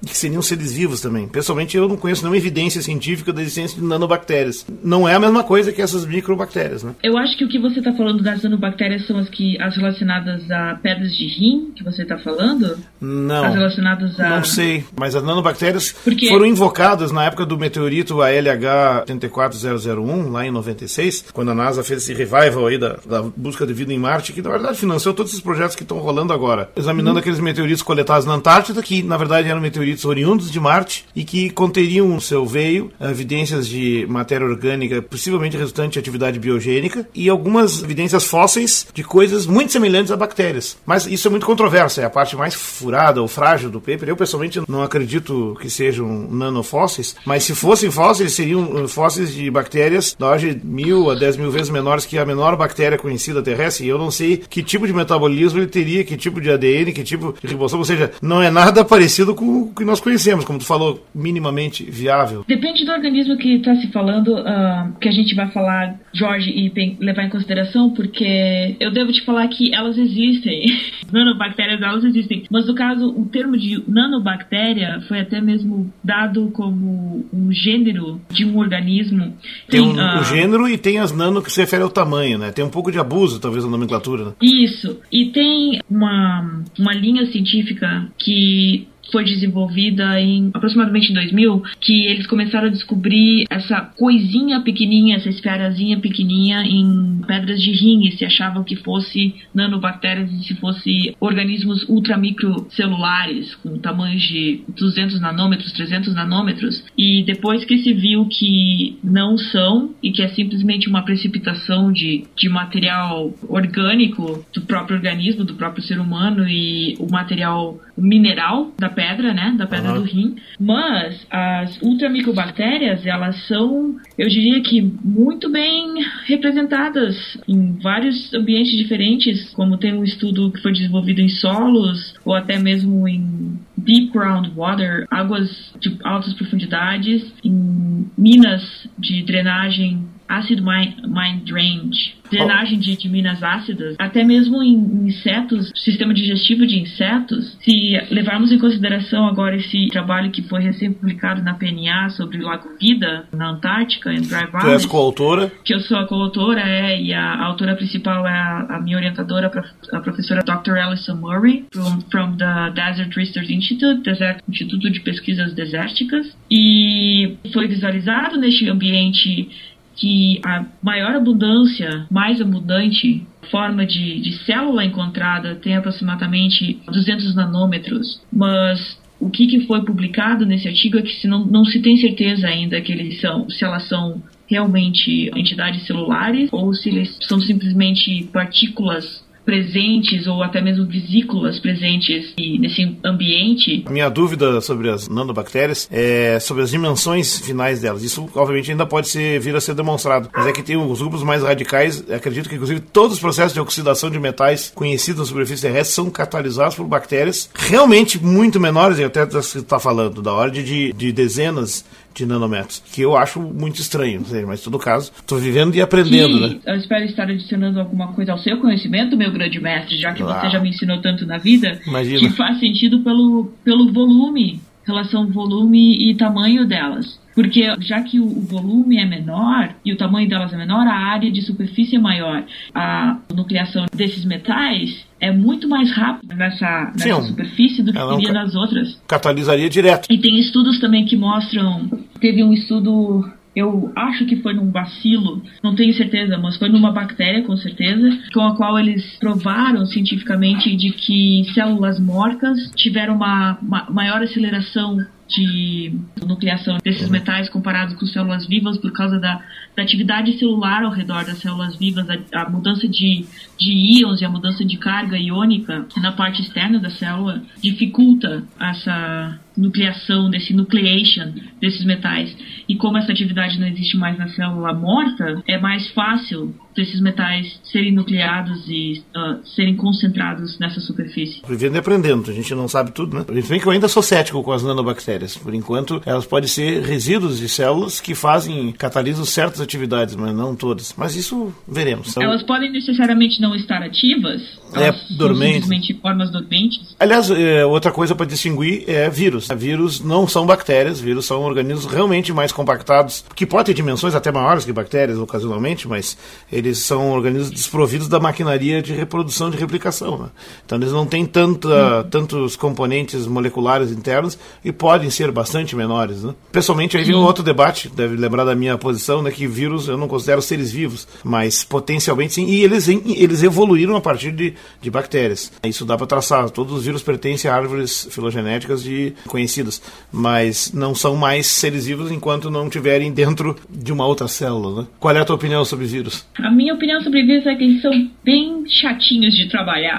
que 0.04 0.16
seriam 0.16 0.42
seres 0.42 0.72
vivos 0.72 1.00
também. 1.00 1.28
Pessoalmente, 1.28 1.76
eu 1.76 1.88
não 1.88 1.96
conheço 1.96 2.22
nenhuma 2.22 2.36
evidência 2.36 2.82
científica 2.82 3.32
da 3.32 3.40
existência 3.40 3.80
de 3.80 3.86
nanobactérias. 3.86 4.66
Não 4.82 5.08
é 5.08 5.14
a 5.14 5.20
mesma 5.20 5.44
coisa 5.44 5.72
que 5.72 5.80
essas 5.80 6.04
microbactérias, 6.04 6.82
né? 6.82 6.94
Eu 7.02 7.16
acho 7.16 7.36
que 7.36 7.44
o 7.44 7.48
que 7.48 7.58
você 7.58 7.78
está 7.78 7.92
falando 7.92 8.22
das 8.22 8.42
nanobactérias 8.42 9.06
são 9.06 9.18
as 9.18 9.28
que 9.28 9.60
as 9.60 9.76
relacionadas 9.76 10.50
a 10.50 10.78
pedras 10.82 11.12
de 11.14 11.26
rim, 11.26 11.72
que 11.76 11.84
você 11.84 12.02
está 12.02 12.18
falando? 12.18 12.78
Não. 13.00 13.44
As 13.44 13.54
relacionadas 13.54 14.18
a... 14.18 14.28
Não 14.30 14.44
sei, 14.44 14.84
mas 14.98 15.14
as 15.14 15.22
nanobactérias 15.22 15.92
Porque... 15.92 16.28
foram 16.28 16.46
invocadas 16.46 17.12
na 17.12 17.24
época 17.24 17.46
do 17.46 17.58
meteorito 17.58 18.20
ALH 18.22 19.04
84001, 19.06 20.30
lá 20.30 20.46
em 20.46 20.50
96, 20.50 21.26
quando 21.32 21.50
a 21.50 21.54
NASA 21.54 21.82
fez 21.82 22.02
esse 22.02 22.12
revival 22.12 22.66
aí 22.66 22.78
da, 22.78 22.98
da 23.06 23.22
busca 23.22 23.66
de 23.66 23.72
vida 23.72 23.92
em 23.92 23.98
Marte, 23.98 24.32
que 24.32 24.42
na 24.42 24.50
verdade 24.50 24.78
financiou 24.78 25.14
todos 25.14 25.32
esses 25.32 25.42
projetos 25.42 25.76
que 25.76 25.82
estão 25.82 25.98
rolando 25.98 26.32
agora, 26.32 26.70
examinando 26.76 27.16
hum. 27.16 27.20
aqueles 27.20 27.40
meteoritos 27.40 27.82
coletados 27.82 28.26
na 28.26 28.34
Antártida, 28.34 28.82
que 28.82 29.02
na 29.02 29.16
verdade 29.16 29.48
eram 29.48 29.60
meteoritos 29.60 29.91
meteoritos 29.92 30.04
oriundos 30.04 30.50
de 30.50 30.58
Marte 30.58 31.04
e 31.14 31.24
que 31.24 31.50
conteriam 31.50 32.08
no 32.08 32.20
seu 32.20 32.44
veio 32.46 32.90
evidências 33.00 33.68
de 33.68 34.06
matéria 34.08 34.46
orgânica, 34.46 35.02
possivelmente 35.02 35.56
resultante 35.56 35.94
de 35.94 35.98
atividade 35.98 36.38
biogênica, 36.38 37.06
e 37.14 37.28
algumas 37.28 37.82
evidências 37.82 38.24
fósseis 38.24 38.86
de 38.92 39.02
coisas 39.02 39.46
muito 39.46 39.72
semelhantes 39.72 40.10
a 40.10 40.16
bactérias. 40.16 40.76
Mas 40.86 41.06
isso 41.06 41.28
é 41.28 41.30
muito 41.30 41.46
controverso, 41.46 42.00
é 42.00 42.04
a 42.04 42.10
parte 42.10 42.36
mais 42.36 42.54
furada 42.54 43.20
ou 43.20 43.28
frágil 43.28 43.70
do 43.70 43.80
paper. 43.80 44.08
Eu 44.08 44.16
pessoalmente 44.16 44.60
não 44.68 44.82
acredito 44.82 45.56
que 45.60 45.68
sejam 45.70 46.28
nanofósseis, 46.30 47.14
mas 47.24 47.44
se 47.44 47.54
fossem 47.54 47.90
fósseis, 47.90 48.32
seriam 48.32 48.84
uh, 48.84 48.88
fósseis 48.88 49.32
de 49.32 49.50
bactérias 49.50 50.16
da 50.18 50.26
ordem 50.26 50.54
de 50.54 50.66
mil 50.66 51.10
a 51.10 51.14
dez 51.14 51.36
mil 51.36 51.50
vezes 51.50 51.70
menores 51.70 52.06
que 52.06 52.18
a 52.18 52.24
menor 52.24 52.56
bactéria 52.56 52.98
conhecida 52.98 53.42
terrestre. 53.42 53.86
E 53.86 53.88
eu 53.88 53.98
não 53.98 54.10
sei 54.10 54.36
que 54.36 54.62
tipo 54.62 54.86
de 54.86 54.92
metabolismo 54.92 55.58
ele 55.58 55.66
teria, 55.66 56.04
que 56.04 56.16
tipo 56.16 56.40
de 56.40 56.50
ADN, 56.50 56.92
que 56.92 57.02
tipo 57.02 57.34
de 57.40 57.48
ribossomo, 57.48 57.80
ou 57.80 57.86
seja, 57.86 58.12
não 58.20 58.42
é 58.42 58.50
nada 58.50 58.84
parecido 59.02 59.34
com 59.34 59.62
o 59.62 59.72
que 59.82 59.86
nós 59.86 60.00
conhecemos, 60.00 60.44
como 60.44 60.58
tu 60.58 60.64
falou, 60.64 61.04
minimamente 61.14 61.84
viável? 61.84 62.44
Depende 62.46 62.84
do 62.84 62.92
organismo 62.92 63.36
que 63.36 63.54
está 63.54 63.74
se 63.76 63.88
falando, 63.88 64.34
uh, 64.34 64.92
que 65.00 65.08
a 65.08 65.12
gente 65.12 65.34
vai 65.34 65.50
falar, 65.50 65.98
Jorge, 66.12 66.50
e 66.50 66.96
levar 67.00 67.24
em 67.24 67.30
consideração, 67.30 67.90
porque 67.90 68.76
eu 68.78 68.92
devo 68.92 69.12
te 69.12 69.24
falar 69.24 69.48
que 69.48 69.74
elas 69.74 69.98
existem. 69.98 70.66
nanobactérias, 71.12 71.82
elas 71.82 72.04
existem. 72.04 72.44
Mas 72.50 72.66
no 72.66 72.74
caso, 72.74 73.08
o 73.08 73.26
termo 73.26 73.56
de 73.56 73.82
nanobactéria 73.88 75.00
foi 75.08 75.20
até 75.20 75.40
mesmo 75.40 75.92
dado 76.02 76.50
como 76.52 77.26
um 77.32 77.52
gênero 77.52 78.20
de 78.30 78.44
um 78.44 78.58
organismo. 78.58 79.36
Tem, 79.68 79.80
tem 79.80 79.82
um, 79.82 79.96
uh, 79.96 80.20
um, 80.20 80.24
gênero 80.24 80.68
e 80.68 80.78
tem 80.78 80.98
as 80.98 81.12
nano 81.12 81.42
que 81.42 81.50
se 81.50 81.60
refere 81.60 81.82
ao 81.82 81.90
tamanho, 81.90 82.38
né? 82.38 82.52
Tem 82.52 82.64
um 82.64 82.70
pouco 82.70 82.92
de 82.92 82.98
abuso, 82.98 83.40
talvez, 83.40 83.64
na 83.64 83.70
nomenclatura, 83.70 84.26
né? 84.26 84.32
Isso. 84.40 85.00
E 85.10 85.26
tem 85.26 85.80
uma, 85.90 86.62
uma 86.78 86.94
linha 86.94 87.26
científica 87.26 88.08
que 88.18 88.88
foi 89.12 89.24
desenvolvida 89.24 90.18
em 90.18 90.50
aproximadamente 90.54 91.12
2000, 91.12 91.62
que 91.78 92.06
eles 92.06 92.26
começaram 92.26 92.68
a 92.68 92.70
descobrir 92.70 93.44
essa 93.50 93.82
coisinha 93.82 94.60
pequenininha, 94.60 95.16
essa 95.16 95.28
esferazinha 95.28 96.00
pequenininha 96.00 96.62
em 96.62 97.20
pedras 97.26 97.60
de 97.60 97.70
rim 97.70 98.08
e 98.08 98.12
se 98.12 98.24
achavam 98.24 98.64
que 98.64 98.74
fosse 98.76 99.34
nanobactérias 99.54 100.32
e 100.32 100.44
se 100.44 100.54
fosse 100.54 101.14
organismos 101.20 101.86
ultramicrocelulares 101.88 103.54
com 103.56 103.78
tamanhos 103.78 104.22
de 104.22 104.62
200 104.76 105.20
nanômetros, 105.20 105.72
300 105.72 106.14
nanômetros. 106.14 106.82
E 106.96 107.22
depois 107.24 107.64
que 107.64 107.78
se 107.78 107.92
viu 107.92 108.26
que 108.26 108.98
não 109.04 109.36
são 109.36 109.94
e 110.02 110.10
que 110.10 110.22
é 110.22 110.28
simplesmente 110.28 110.88
uma 110.88 111.02
precipitação 111.02 111.92
de, 111.92 112.24
de 112.34 112.48
material 112.48 113.34
orgânico 113.48 114.44
do 114.54 114.62
próprio 114.62 114.96
organismo, 114.96 115.44
do 115.44 115.54
próprio 115.54 115.84
ser 115.84 116.00
humano 116.00 116.48
e 116.48 116.96
o 116.98 117.10
material 117.10 117.78
mineral 117.96 118.72
da 118.78 118.88
pedra, 118.88 119.01
né, 119.32 119.54
da 119.56 119.66
pedra 119.66 119.92
uhum. 119.92 119.98
do 119.98 120.02
rim, 120.04 120.36
mas 120.58 121.26
as 121.30 121.80
ultramicrobactérias, 121.82 123.04
elas 123.06 123.36
são, 123.46 123.96
eu 124.16 124.28
diria 124.28 124.60
que 124.62 124.80
muito 124.80 125.50
bem 125.50 126.04
representadas 126.26 127.38
em 127.48 127.72
vários 127.80 128.32
ambientes 128.34 128.76
diferentes, 128.76 129.50
como 129.54 129.76
tem 129.76 129.92
um 129.94 130.04
estudo 130.04 130.50
que 130.52 130.62
foi 130.62 130.72
desenvolvido 130.72 131.20
em 131.20 131.28
solos 131.28 132.14
ou 132.24 132.34
até 132.34 132.58
mesmo 132.58 133.06
em 133.08 133.58
deep 133.76 134.12
groundwater, 134.12 135.06
águas 135.10 135.72
de 135.80 135.96
altas 136.04 136.32
profundidades, 136.34 137.32
em 137.44 138.06
minas 138.16 138.88
de 138.98 139.22
drenagem 139.22 140.06
acid 140.28 140.60
mine 140.60 141.40
drainage, 141.44 142.14
drenagem 142.30 142.78
de, 142.78 142.96
de, 142.96 143.08
minas 143.08 143.42
ácidas, 143.42 143.94
até 143.98 144.24
mesmo 144.24 144.62
em 144.62 144.74
insetos, 145.06 145.70
sistema 145.76 146.14
digestivo 146.14 146.66
de 146.66 146.78
insetos, 146.78 147.56
se 147.60 148.00
levarmos 148.10 148.50
em 148.50 148.58
consideração 148.58 149.26
agora 149.26 149.56
esse 149.56 149.88
trabalho 149.88 150.30
que 150.30 150.42
foi 150.42 150.62
recém-publicado 150.62 151.42
na 151.42 151.54
PNA 151.54 152.10
sobre 152.10 152.38
o 152.38 152.42
Lago 152.42 152.70
Vida, 152.80 153.26
na 153.32 153.50
Antártica, 153.50 154.12
em 154.12 154.22
Dry 154.22 154.46
Valley. 154.50 154.60
Tu 154.60 154.70
és 154.70 154.86
coautora? 154.86 155.52
Que 155.64 155.74
eu 155.74 155.80
sou 155.80 155.98
a 155.98 156.06
coautora, 156.06 156.60
é, 156.60 157.00
e 157.00 157.12
a, 157.12 157.22
a 157.22 157.44
autora 157.46 157.76
principal 157.76 158.26
é 158.26 158.32
a, 158.32 158.76
a, 158.76 158.80
minha 158.80 158.96
orientadora, 158.96 159.50
a 159.92 160.00
professora 160.00 160.42
Dr. 160.42 160.78
Alison 160.78 161.16
Murray, 161.16 161.66
from, 161.72 162.00
from 162.10 162.36
the 162.36 162.70
Desert 162.74 163.14
Research 163.16 163.52
Institute, 163.52 164.02
Desert, 164.02 164.42
Instituto 164.48 164.90
de 164.90 165.00
Pesquisas 165.00 165.52
Desérticas, 165.54 166.34
e 166.50 167.36
foi 167.52 167.68
visualizado 167.68 168.38
neste 168.38 168.68
ambiente 168.68 169.50
que 169.94 170.40
a 170.44 170.64
maior 170.82 171.14
abundância, 171.14 172.06
mais 172.10 172.40
abundante 172.40 173.26
forma 173.50 173.84
de, 173.84 174.20
de 174.20 174.32
célula 174.44 174.84
encontrada 174.84 175.54
tem 175.56 175.76
aproximadamente 175.76 176.80
200 176.86 177.34
nanômetros, 177.34 178.22
mas 178.32 178.98
o 179.20 179.30
que, 179.30 179.46
que 179.46 179.66
foi 179.66 179.84
publicado 179.84 180.44
nesse 180.44 180.66
artigo 180.66 180.98
é 180.98 181.02
que 181.02 181.14
se 181.14 181.28
não, 181.28 181.44
não 181.44 181.64
se 181.64 181.80
tem 181.80 181.96
certeza 181.96 182.46
ainda 182.48 182.80
que 182.80 182.92
eles 182.92 183.20
são, 183.20 183.48
se 183.48 183.64
elas 183.64 183.88
são 183.88 184.22
realmente 184.48 185.30
entidades 185.36 185.86
celulares 185.86 186.48
ou 186.52 186.74
se 186.74 186.88
eles 186.88 187.16
são 187.22 187.40
simplesmente 187.40 188.28
partículas 188.32 189.24
presentes 189.44 190.26
ou 190.26 190.42
até 190.42 190.60
mesmo 190.60 190.86
vesículas 190.86 191.58
presentes 191.58 192.34
nesse 192.36 192.96
ambiente. 193.04 193.84
Minha 193.88 194.08
dúvida 194.08 194.60
sobre 194.60 194.88
as 194.88 195.08
nanobactérias 195.08 195.88
é 195.90 196.38
sobre 196.40 196.62
as 196.62 196.70
dimensões 196.70 197.40
finais 197.40 197.80
delas. 197.80 198.02
Isso, 198.02 198.28
obviamente, 198.34 198.70
ainda 198.70 198.86
pode 198.86 199.08
ser, 199.08 199.40
vir 199.40 199.54
a 199.54 199.60
ser 199.60 199.74
demonstrado. 199.74 200.28
Mas 200.32 200.46
é 200.46 200.52
que 200.52 200.62
tem 200.62 200.76
os 200.76 201.00
grupos 201.00 201.22
mais 201.22 201.42
radicais, 201.42 202.04
acredito 202.10 202.48
que, 202.48 202.54
inclusive, 202.54 202.80
todos 202.80 203.14
os 203.14 203.20
processos 203.20 203.52
de 203.52 203.60
oxidação 203.60 204.10
de 204.10 204.18
metais 204.18 204.72
conhecidos 204.74 205.20
na 205.20 205.26
superfície 205.26 205.62
terrestre 205.62 205.94
são 205.94 206.10
catalisados 206.10 206.74
por 206.74 206.86
bactérias 206.86 207.50
realmente 207.54 208.22
muito 208.22 208.60
menores, 208.60 208.98
e 208.98 209.04
até 209.04 209.24
está 209.24 209.78
falando, 209.78 210.22
da 210.22 210.32
ordem 210.32 210.62
de, 210.62 210.92
de 210.92 211.12
dezenas 211.12 211.84
de 212.14 212.26
nanômetros, 212.26 212.82
que 212.92 213.02
eu 213.02 213.16
acho 213.16 213.40
muito 213.40 213.80
estranho, 213.80 214.22
mas 214.46 214.60
em 214.60 214.64
todo 214.64 214.78
caso, 214.78 215.12
estou 215.16 215.38
vivendo 215.38 215.74
e 215.74 215.80
aprendendo, 215.80 216.34
que 216.38 216.54
né? 216.54 216.60
Eu 216.66 216.76
espero 216.76 217.04
estar 217.04 217.24
adicionando 217.24 217.80
alguma 217.80 218.12
coisa 218.12 218.32
ao 218.32 218.38
seu 218.38 218.58
conhecimento, 218.58 219.16
meu 219.16 219.32
grande 219.32 219.60
mestre, 219.60 219.96
já 219.98 220.12
que 220.12 220.22
você 220.22 220.50
já 220.50 220.60
me 220.60 220.70
ensinou 220.70 221.00
tanto 221.00 221.26
na 221.26 221.38
vida, 221.38 221.80
Imagina. 221.86 222.20
que 222.20 222.30
faz 222.30 222.58
sentido 222.60 223.00
pelo, 223.00 223.52
pelo 223.64 223.92
volume, 223.92 224.60
relação 224.84 225.26
volume 225.28 226.10
e 226.10 226.16
tamanho 226.16 226.66
delas. 226.66 227.20
Porque 227.34 227.64
já 227.80 228.02
que 228.02 228.20
o 228.20 228.28
volume 228.28 228.98
é 228.98 229.06
menor 229.06 229.74
e 229.84 229.92
o 229.92 229.96
tamanho 229.96 230.28
delas 230.28 230.52
é 230.52 230.56
menor, 230.56 230.86
a 230.86 230.94
área 230.94 231.30
de 231.30 231.40
superfície 231.42 231.96
é 231.96 231.98
maior. 231.98 232.44
A 232.74 233.18
nucleação 233.34 233.86
desses 233.94 234.24
metais 234.24 235.06
é 235.18 235.30
muito 235.30 235.68
mais 235.68 235.90
rápida 235.92 236.34
nessa, 236.34 236.92
nessa 236.92 237.22
Sim, 237.22 237.28
superfície 237.28 237.82
do 237.82 237.92
que 237.92 237.98
não 237.98 238.16
seria 238.16 238.32
nas 238.32 238.54
outras. 238.54 239.00
Catalisaria 239.06 239.70
direto. 239.70 240.06
E 240.10 240.18
tem 240.18 240.38
estudos 240.38 240.78
também 240.78 241.04
que 241.04 241.16
mostram. 241.16 241.88
Teve 242.20 242.44
um 242.44 242.52
estudo, 242.52 243.24
eu 243.54 243.92
acho 243.94 244.24
que 244.24 244.36
foi 244.36 244.54
num 244.54 244.70
bacilo, 244.70 245.42
não 245.62 245.74
tenho 245.74 245.92
certeza, 245.94 246.38
mas 246.38 246.56
foi 246.56 246.68
numa 246.68 246.90
bactéria 246.90 247.42
com 247.42 247.56
certeza, 247.56 248.08
com 248.32 248.40
a 248.40 248.56
qual 248.56 248.78
eles 248.78 249.16
provaram 249.18 249.84
cientificamente 249.86 250.74
de 250.74 250.90
que 250.90 251.44
células 251.52 252.00
mortas 252.00 252.70
tiveram 252.74 253.16
uma, 253.16 253.58
ma- 253.62 253.86
maior 253.90 254.22
aceleração 254.22 254.98
de 255.28 255.94
nucleação 256.26 256.76
desses 256.84 257.08
metais 257.08 257.48
comparados 257.48 257.94
com 257.96 258.04
células 258.04 258.46
vivas 258.46 258.76
por 258.76 258.92
causa 258.92 259.18
da, 259.18 259.40
da 259.74 259.82
atividade 259.82 260.38
celular 260.38 260.82
ao 260.82 260.90
redor 260.90 261.24
das 261.24 261.38
células 261.38 261.74
vivas, 261.76 262.06
a, 262.10 262.42
a 262.42 262.50
mudança 262.50 262.86
de, 262.86 263.24
de 263.58 263.72
íons 263.72 264.20
e 264.20 264.26
a 264.26 264.28
mudança 264.28 264.62
de 264.62 264.76
carga 264.76 265.16
iônica 265.16 265.86
na 265.96 266.12
parte 266.12 266.42
externa 266.42 266.78
da 266.78 266.90
célula 266.90 267.42
dificulta 267.62 268.42
essa 268.60 269.38
nucleação, 269.56 270.30
desse 270.30 270.52
nucleation 270.52 271.32
desses 271.60 271.84
metais. 271.84 272.34
E 272.68 272.76
como 272.76 272.98
essa 272.98 273.12
atividade 273.12 273.58
não 273.58 273.66
existe 273.66 273.96
mais 273.96 274.18
na 274.18 274.28
célula 274.28 274.72
morta, 274.72 275.42
é 275.46 275.58
mais 275.58 275.88
fácil 275.90 276.54
desses 276.74 277.00
metais 277.00 277.60
serem 277.64 277.92
nucleados 277.92 278.66
e 278.66 279.02
ah, 279.14 279.38
serem 279.54 279.76
concentrados 279.76 280.58
nessa 280.58 280.80
superfície. 280.80 281.42
Vivendo 281.46 281.74
e 281.74 281.78
aprendendo, 281.78 282.30
a 282.30 282.34
gente 282.34 282.54
não 282.54 282.66
sabe 282.66 282.92
tudo, 282.92 283.14
né? 283.18 283.42
Se 283.42 283.48
bem 283.48 283.60
que 283.60 283.66
eu 283.66 283.72
ainda 283.72 283.88
sou 283.88 284.02
cético 284.02 284.42
com 284.42 284.52
as 284.52 284.62
nanobactérias. 284.62 285.36
Por 285.36 285.52
enquanto, 285.54 286.00
elas 286.06 286.24
podem 286.26 286.48
ser 286.48 286.82
resíduos 286.82 287.38
de 287.38 287.48
células 287.48 288.00
que 288.00 288.14
fazem, 288.14 288.72
catalisam 288.72 289.24
certas 289.24 289.60
atividades, 289.60 290.16
mas 290.16 290.34
não 290.34 290.56
todas. 290.56 290.94
Mas 290.96 291.14
isso 291.14 291.54
veremos. 291.68 292.08
Então, 292.10 292.22
Elas 292.22 292.42
podem 292.42 292.72
necessariamente 292.72 293.40
não 293.40 293.54
estar 293.54 293.82
ativas, 293.82 294.40
É, 294.74 294.90
dormentes. 295.14 295.64
simplesmente 295.64 295.94
formas 296.00 296.30
dormentes. 296.30 296.96
Aliás, 296.98 297.30
é, 297.30 297.66
outra 297.66 297.92
coisa 297.92 298.14
para 298.14 298.24
distinguir 298.26 298.84
é 298.88 299.10
vírus. 299.10 299.41
Vírus 299.48 300.00
não 300.00 300.26
são 300.26 300.46
bactérias, 300.46 301.00
vírus 301.00 301.26
são 301.26 301.42
organismos 301.42 301.86
realmente 301.86 302.32
mais 302.32 302.52
compactados, 302.52 303.24
que 303.34 303.46
podem 303.46 303.66
ter 303.66 303.74
dimensões 303.74 304.14
até 304.14 304.30
maiores 304.30 304.64
que 304.64 304.72
bactérias 304.72 305.18
ocasionalmente, 305.18 305.86
mas 305.88 306.16
eles 306.50 306.78
são 306.78 307.12
organismos 307.12 307.50
desprovidos 307.50 308.08
da 308.08 308.20
maquinaria 308.20 308.82
de 308.82 308.92
reprodução 308.92 309.50
de 309.50 309.56
replicação. 309.56 310.18
né? 310.18 310.28
Então 310.64 310.78
eles 310.78 310.92
não 310.92 311.06
têm 311.06 311.24
tanta, 311.26 312.04
tantos 312.10 312.56
componentes 312.56 313.26
moleculares 313.26 313.90
internos 313.90 314.38
e 314.64 314.72
podem 314.72 315.10
ser 315.10 315.30
bastante 315.30 315.74
menores. 315.76 316.22
Né? 316.22 316.34
Pessoalmente, 316.50 316.96
aí 316.96 317.04
vem 317.04 317.14
um 317.14 317.24
outro 317.24 317.42
debate, 317.42 317.88
deve 317.88 318.16
lembrar 318.16 318.44
da 318.44 318.54
minha 318.54 318.76
posição, 318.78 319.22
né, 319.22 319.30
que 319.30 319.46
vírus 319.46 319.88
eu 319.88 319.96
não 319.96 320.08
considero 320.08 320.42
seres 320.42 320.70
vivos, 320.70 321.06
mas 321.22 321.64
potencialmente 321.64 322.34
sim, 322.34 322.46
e 322.46 322.62
eles, 322.62 322.88
eles 322.88 323.42
evoluíram 323.42 323.96
a 323.96 324.00
partir 324.00 324.32
de, 324.32 324.54
de 324.80 324.90
bactérias. 324.90 325.52
Isso 325.64 325.84
dá 325.84 325.96
para 325.96 326.06
traçar. 326.06 326.50
Todos 326.50 326.72
os 326.72 326.84
vírus 326.84 327.02
pertencem 327.02 327.50
a 327.50 327.54
árvores 327.54 328.08
filogenéticas 328.10 328.82
de 328.82 329.14
conhecidas, 329.32 329.80
mas 330.12 330.70
não 330.74 330.94
são 330.94 331.16
mais 331.16 331.46
seres 331.46 331.86
vivos 331.86 332.12
enquanto 332.12 332.50
não 332.50 332.66
estiverem 332.66 333.10
dentro 333.10 333.56
de 333.70 333.90
uma 333.90 334.06
outra 334.06 334.28
célula. 334.28 334.82
Né? 334.82 334.88
Qual 335.00 335.16
é 335.16 335.20
a 335.20 335.24
tua 335.24 335.36
opinião 335.36 335.64
sobre 335.64 335.86
vírus? 335.86 336.26
A 336.38 336.50
minha 336.50 336.74
opinião 336.74 337.00
sobre 337.00 337.22
vírus 337.24 337.46
é 337.46 337.54
que 337.54 337.64
eles 337.64 337.80
são 337.80 338.10
bem 338.22 338.64
chatinhos 338.68 339.34
de 339.34 339.48
trabalhar. 339.48 339.98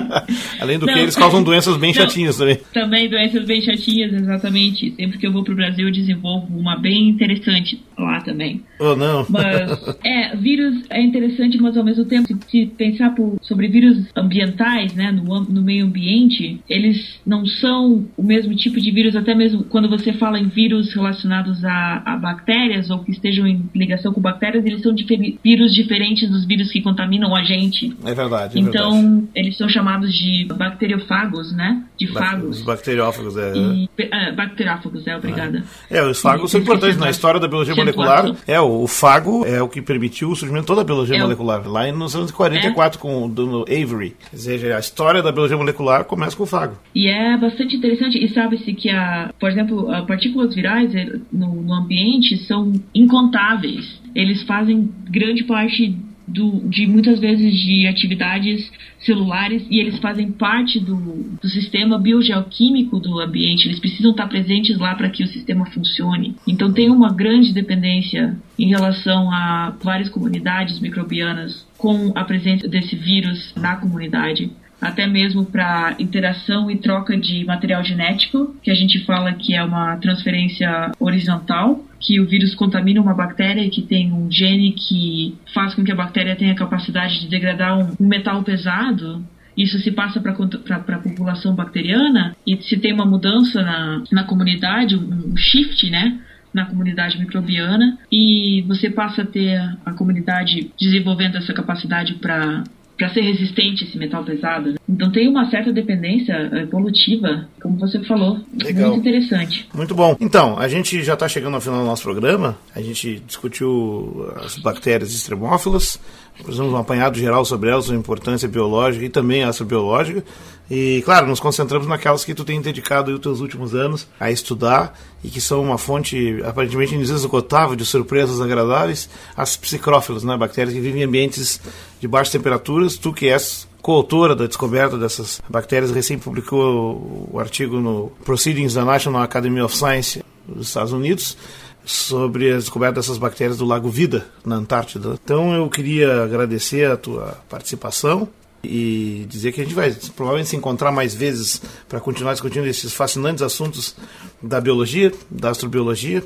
Além 0.58 0.78
do 0.78 0.86
Não. 0.86 0.94
que, 0.94 1.00
eles 1.00 1.14
causam 1.16 1.42
doenças 1.42 1.76
bem 1.76 1.90
Não. 1.90 2.00
chatinhas 2.00 2.38
também. 2.38 2.58
Também 2.72 3.10
doenças 3.10 3.44
bem 3.44 3.60
chatinhas, 3.60 4.14
exatamente. 4.14 4.94
Sempre 4.96 5.18
que 5.18 5.26
eu 5.26 5.32
vou 5.32 5.44
pro 5.44 5.54
Brasil, 5.54 5.88
eu 5.88 5.92
desenvolvo 5.92 6.46
uma 6.56 6.76
bem 6.76 7.10
interessante 7.10 7.78
lá 7.98 8.20
também. 8.22 8.62
Oh, 8.80 8.96
não. 8.96 9.26
Mas, 9.28 9.96
é, 10.02 10.34
vírus 10.34 10.82
é 10.88 11.02
interessante, 11.02 11.58
mas 11.58 11.76
ao 11.76 11.84
mesmo 11.84 12.06
tempo, 12.06 12.28
se, 12.48 12.66
pensar 12.66 13.14
por- 13.14 13.36
sobre 13.42 13.68
vírus 13.68 13.98
ambientais, 14.16 14.94
né, 14.94 15.12
no, 15.12 15.40
no 15.40 15.62
meio 15.62 15.84
ambiente, 15.84 16.60
eles 16.68 17.20
não 17.26 17.44
são 17.44 18.06
o 18.16 18.22
mesmo 18.22 18.54
tipo 18.62 18.80
de 18.80 18.90
vírus, 18.90 19.14
até 19.16 19.34
mesmo 19.34 19.64
quando 19.64 19.88
você 19.88 20.12
fala 20.12 20.38
em 20.38 20.48
vírus 20.48 20.92
relacionados 20.94 21.64
a, 21.64 22.02
a 22.04 22.16
bactérias 22.16 22.90
ou 22.90 23.00
que 23.00 23.10
estejam 23.10 23.46
em 23.46 23.68
ligação 23.74 24.12
com 24.12 24.20
bactérias, 24.20 24.64
eles 24.64 24.82
são 24.82 24.94
vírus 25.42 25.74
diferentes 25.74 26.30
dos 26.30 26.44
vírus 26.46 26.70
que 26.70 26.80
contaminam 26.80 27.34
a 27.34 27.42
gente. 27.42 27.94
É 28.04 28.14
verdade, 28.14 28.56
é 28.58 28.60
Então, 28.60 28.90
verdade. 28.92 29.28
eles 29.34 29.56
são 29.56 29.68
chamados 29.68 30.12
de 30.14 30.46
bacteriofagos, 30.86 31.52
né? 31.52 31.82
De 31.98 32.06
fagos. 32.08 32.58
Os 32.58 32.62
bacteriófagos, 32.64 33.36
é. 33.36 33.52
E, 33.54 33.88
ah, 34.12 34.32
bacteriófagos, 34.32 35.06
é, 35.06 35.16
obrigada. 35.16 35.62
É, 35.90 36.02
os 36.02 36.20
fagos 36.20 36.50
são 36.50 36.60
Esqueci 36.60 36.62
importantes 36.62 36.98
na 36.98 37.10
história 37.10 37.40
da 37.40 37.48
biologia 37.48 37.74
molecular. 37.74 38.34
É, 38.46 38.60
o, 38.60 38.82
o 38.82 38.86
fago 38.88 39.44
é 39.46 39.62
o 39.62 39.68
que 39.68 39.80
permitiu 39.80 40.30
o 40.30 40.36
surgimento 40.36 40.62
de 40.62 40.66
toda 40.68 40.80
a 40.80 40.84
biologia 40.84 41.16
É 41.16 41.20
molecular. 41.20 41.66
Lá 41.68 41.88
em- 41.88 41.92
nos 41.92 42.14
anos 42.16 42.30
44, 42.30 42.98
com 42.98 43.24
o 43.24 43.28
Donald 43.28 43.64
Avery. 43.72 44.16
Quer 44.30 44.36
dizer, 44.36 44.72
a 44.72 44.78
história 44.78 45.22
da 45.22 45.30
biologia 45.32 45.56
molecular 45.56 46.04
começa 46.04 46.36
com 46.36 46.42
o 46.42 46.46
fago. 46.46 46.76
E 46.94 47.08
é 47.08 47.36
bastante 47.36 47.76
interessante, 47.76 48.18
e 48.22 48.28
sabe-se 48.52 48.72
que, 48.74 48.90
a, 48.90 49.32
por 49.38 49.50
exemplo, 49.50 49.90
a 49.90 50.02
partículas 50.02 50.54
virais 50.54 50.94
eh, 50.94 51.18
no, 51.32 51.62
no 51.62 51.72
ambiente 51.72 52.36
são 52.44 52.72
incontáveis. 52.94 54.00
Eles 54.14 54.42
fazem 54.42 54.90
grande 55.10 55.44
parte 55.44 55.96
do, 56.26 56.68
de 56.68 56.86
muitas 56.86 57.18
vezes 57.18 57.54
de 57.54 57.86
atividades 57.86 58.70
celulares 59.00 59.66
e 59.68 59.80
eles 59.80 59.98
fazem 59.98 60.30
parte 60.30 60.78
do, 60.78 61.36
do 61.40 61.48
sistema 61.48 61.98
biogeoquímico 61.98 63.00
do 63.00 63.18
ambiente. 63.18 63.66
Eles 63.66 63.80
precisam 63.80 64.12
estar 64.12 64.28
presentes 64.28 64.78
lá 64.78 64.94
para 64.94 65.10
que 65.10 65.24
o 65.24 65.26
sistema 65.26 65.66
funcione. 65.66 66.36
Então 66.46 66.72
tem 66.72 66.90
uma 66.90 67.12
grande 67.12 67.52
dependência 67.52 68.36
em 68.58 68.68
relação 68.68 69.30
a 69.32 69.74
várias 69.82 70.08
comunidades 70.08 70.78
microbianas 70.78 71.66
com 71.76 72.12
a 72.14 72.22
presença 72.22 72.68
desse 72.68 72.94
vírus 72.94 73.52
na 73.56 73.76
comunidade 73.76 74.50
até 74.82 75.06
mesmo 75.06 75.46
para 75.46 75.94
interação 76.00 76.68
e 76.68 76.76
troca 76.76 77.16
de 77.16 77.44
material 77.44 77.84
genético, 77.84 78.56
que 78.60 78.70
a 78.70 78.74
gente 78.74 79.04
fala 79.04 79.32
que 79.32 79.54
é 79.54 79.62
uma 79.62 79.96
transferência 79.98 80.90
horizontal, 80.98 81.84
que 82.00 82.20
o 82.20 82.26
vírus 82.26 82.52
contamina 82.52 83.00
uma 83.00 83.14
bactéria 83.14 83.70
que 83.70 83.80
tem 83.80 84.12
um 84.12 84.28
gene 84.28 84.72
que 84.72 85.36
faz 85.54 85.72
com 85.72 85.84
que 85.84 85.92
a 85.92 85.94
bactéria 85.94 86.34
tenha 86.34 86.52
a 86.52 86.56
capacidade 86.56 87.20
de 87.20 87.28
degradar 87.28 87.78
um, 87.78 87.94
metal 88.00 88.42
pesado. 88.42 89.24
Isso 89.56 89.78
se 89.78 89.92
passa 89.92 90.20
para 90.20 90.32
a 90.32 90.98
população 90.98 91.54
bacteriana 91.54 92.34
e 92.44 92.56
se 92.62 92.76
tem 92.76 92.92
uma 92.92 93.06
mudança 93.06 93.62
na, 93.62 94.02
na 94.10 94.24
comunidade, 94.24 94.96
um 94.96 95.36
shift, 95.36 95.88
né? 95.90 96.18
na 96.52 96.66
comunidade 96.66 97.18
microbiana 97.18 97.96
e 98.10 98.62
você 98.68 98.90
passa 98.90 99.22
a 99.22 99.26
ter 99.26 99.58
a 99.86 99.92
comunidade 99.94 100.70
desenvolvendo 100.78 101.36
essa 101.36 101.54
capacidade 101.54 102.14
para 102.14 102.62
para 102.96 103.12
ser 103.12 103.22
resistente 103.22 103.84
esse 103.84 103.98
metal 103.98 104.24
pesado. 104.24 104.72
né? 104.72 104.76
Então 104.88 105.10
tem 105.10 105.28
uma 105.28 105.50
certa 105.50 105.72
dependência 105.72 106.32
eh, 106.52 106.62
evolutiva, 106.62 107.48
como 107.60 107.78
você 107.78 108.02
falou. 108.04 108.40
Legal. 108.62 108.90
Muito 108.90 109.00
interessante. 109.00 109.68
Muito 109.74 109.94
bom. 109.94 110.16
Então, 110.20 110.58
a 110.58 110.68
gente 110.68 111.02
já 111.02 111.14
está 111.14 111.28
chegando 111.28 111.54
ao 111.54 111.60
final 111.60 111.80
do 111.80 111.86
nosso 111.86 112.02
programa. 112.02 112.56
A 112.74 112.80
gente 112.80 113.20
discutiu 113.26 114.30
as 114.36 114.58
bactérias 114.58 115.12
extremófilas, 115.12 116.00
fizemos 116.34 116.72
um 116.72 116.76
apanhado 116.76 117.18
geral 117.18 117.44
sobre 117.44 117.70
elas, 117.70 117.86
sua 117.86 117.94
importância 117.94 118.48
biológica 118.48 119.04
e 119.04 119.08
também 119.08 119.44
astrobiológica. 119.44 120.24
E, 120.70 121.02
claro, 121.04 121.26
nos 121.26 121.40
concentramos 121.40 121.86
naquelas 121.86 122.24
que 122.24 122.34
tu 122.34 122.44
tem 122.44 122.60
dedicado 122.60 123.12
os 123.12 123.20
teus 123.20 123.40
últimos 123.40 123.74
anos 123.74 124.08
a 124.18 124.30
estudar 124.30 124.98
e 125.22 125.28
que 125.28 125.40
são 125.40 125.62
uma 125.62 125.76
fonte 125.76 126.42
aparentemente 126.44 126.94
inesgotável 126.94 127.76
de 127.76 127.84
surpresas 127.84 128.40
agradáveis, 128.40 129.08
as 129.36 129.56
psicrófilas, 129.56 130.24
né? 130.24 130.36
bactérias 130.36 130.74
que 130.74 130.80
vivem 130.80 131.02
em 131.02 131.04
ambientes 131.04 131.60
de 132.00 132.08
baixas 132.08 132.32
temperaturas. 132.32 132.96
Tu 132.96 133.12
que 133.12 133.28
és 133.28 133.68
coautora 133.82 134.34
da 134.34 134.46
descoberta 134.46 134.96
dessas 134.96 135.42
bactérias, 135.48 135.90
recém 135.90 136.18
publicou 136.18 137.28
o 137.30 137.38
artigo 137.38 137.78
no 137.78 138.10
Proceedings 138.24 138.74
da 138.74 138.84
National 138.84 139.22
Academy 139.22 139.60
of 139.60 139.76
Science 139.76 140.24
dos 140.46 140.68
Estados 140.68 140.92
Unidos 140.92 141.36
sobre 141.84 142.52
a 142.52 142.56
descoberta 142.56 142.96
dessas 142.96 143.18
bactérias 143.18 143.58
do 143.58 143.64
Lago 143.64 143.88
Vida, 143.88 144.26
na 144.44 144.56
Antártida. 144.56 145.18
Então 145.22 145.54
eu 145.54 145.68
queria 145.68 146.22
agradecer 146.22 146.90
a 146.90 146.96
tua 146.96 147.38
participação 147.48 148.28
e 148.62 149.26
dizer 149.28 149.52
que 149.52 149.60
a 149.60 149.64
gente 149.64 149.74
vai 149.74 149.92
provavelmente 150.14 150.50
se 150.50 150.56
encontrar 150.56 150.92
mais 150.92 151.14
vezes 151.14 151.60
para 151.88 152.00
continuar 152.00 152.32
discutindo 152.32 152.66
esses 152.66 152.92
fascinantes 152.92 153.42
assuntos 153.42 153.96
da 154.40 154.60
biologia, 154.60 155.12
da 155.28 155.50
astrobiologia. 155.50 156.22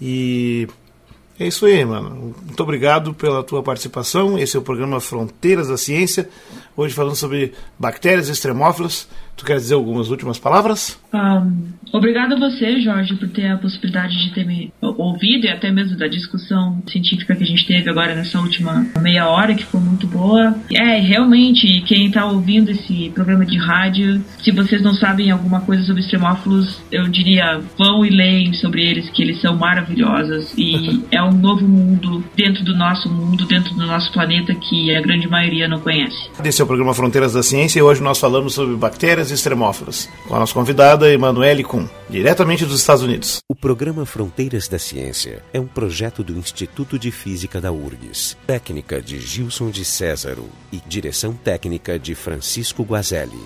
E 0.00 0.66
é 1.38 1.46
isso 1.46 1.64
aí, 1.66 1.84
mano. 1.84 2.34
Muito 2.44 2.62
obrigado 2.62 3.14
pela 3.14 3.42
tua 3.42 3.62
participação. 3.62 4.38
Esse 4.38 4.56
é 4.56 4.60
o 4.60 4.62
programa 4.62 5.00
Fronteiras 5.00 5.68
da 5.68 5.76
Ciência. 5.76 6.28
Hoje 6.76 6.94
falando 6.94 7.16
sobre 7.16 7.52
bactérias 7.78 8.28
extremófilas. 8.28 9.08
Tu 9.40 9.46
quer 9.46 9.56
dizer 9.56 9.74
algumas 9.74 10.10
últimas 10.10 10.38
palavras? 10.38 11.00
Um, 11.14 11.72
obrigado 11.94 12.34
a 12.34 12.38
você, 12.38 12.78
Jorge, 12.78 13.14
por 13.14 13.26
ter 13.30 13.46
a 13.46 13.56
possibilidade 13.56 14.12
de 14.22 14.34
ter 14.34 14.46
me 14.46 14.70
ouvido 14.82 15.46
e 15.46 15.48
até 15.48 15.72
mesmo 15.72 15.96
da 15.96 16.06
discussão 16.08 16.82
científica 16.86 17.34
que 17.34 17.42
a 17.42 17.46
gente 17.46 17.66
teve 17.66 17.88
agora 17.88 18.14
nessa 18.14 18.38
última 18.38 18.86
meia 19.00 19.26
hora, 19.26 19.54
que 19.54 19.64
foi 19.64 19.80
muito 19.80 20.06
boa. 20.06 20.54
É, 20.70 21.00
realmente, 21.00 21.80
quem 21.86 22.08
está 22.08 22.26
ouvindo 22.26 22.70
esse 22.70 23.08
programa 23.14 23.46
de 23.46 23.56
rádio, 23.56 24.22
se 24.42 24.50
vocês 24.50 24.82
não 24.82 24.92
sabem 24.92 25.30
alguma 25.30 25.62
coisa 25.62 25.84
sobre 25.84 26.02
extremófilos, 26.02 26.78
eu 26.92 27.08
diria, 27.08 27.62
vão 27.78 28.04
e 28.04 28.10
leem 28.10 28.52
sobre 28.52 28.84
eles, 28.84 29.08
que 29.08 29.22
eles 29.22 29.40
são 29.40 29.56
maravilhosos 29.56 30.52
e 30.58 31.02
é 31.10 31.22
um 31.22 31.32
novo 31.32 31.66
mundo 31.66 32.22
dentro 32.36 32.62
do 32.62 32.76
nosso 32.76 33.08
mundo, 33.08 33.46
dentro 33.46 33.74
do 33.74 33.86
nosso 33.86 34.12
planeta 34.12 34.54
que 34.54 34.94
a 34.94 35.00
grande 35.00 35.26
maioria 35.26 35.66
não 35.66 35.80
conhece. 35.80 36.28
Esse 36.44 36.60
é 36.60 36.64
o 36.64 36.66
programa 36.66 36.92
Fronteiras 36.92 37.32
da 37.32 37.42
Ciência 37.42 37.78
e 37.78 37.82
hoje 37.82 38.02
nós 38.02 38.18
falamos 38.18 38.52
sobre 38.52 38.76
bactérias 38.76 39.29
extremófilas, 39.30 40.08
com 40.26 40.34
a 40.34 40.38
nossa 40.38 40.54
convidada 40.54 41.12
Emanuele 41.12 41.64
Kuhn, 41.64 41.86
diretamente 42.08 42.64
dos 42.64 42.80
Estados 42.80 43.02
Unidos. 43.02 43.38
O 43.48 43.54
programa 43.54 44.04
Fronteiras 44.06 44.68
da 44.68 44.78
Ciência 44.78 45.42
é 45.52 45.60
um 45.60 45.66
projeto 45.66 46.22
do 46.22 46.36
Instituto 46.36 46.98
de 46.98 47.10
Física 47.10 47.60
da 47.60 47.72
URGS, 47.72 48.36
técnica 48.46 49.00
de 49.00 49.20
Gilson 49.20 49.70
de 49.70 49.84
Césaro 49.84 50.48
e 50.72 50.80
direção 50.86 51.32
técnica 51.32 51.98
de 51.98 52.14
Francisco 52.14 52.82
Guazelli. 52.82 53.40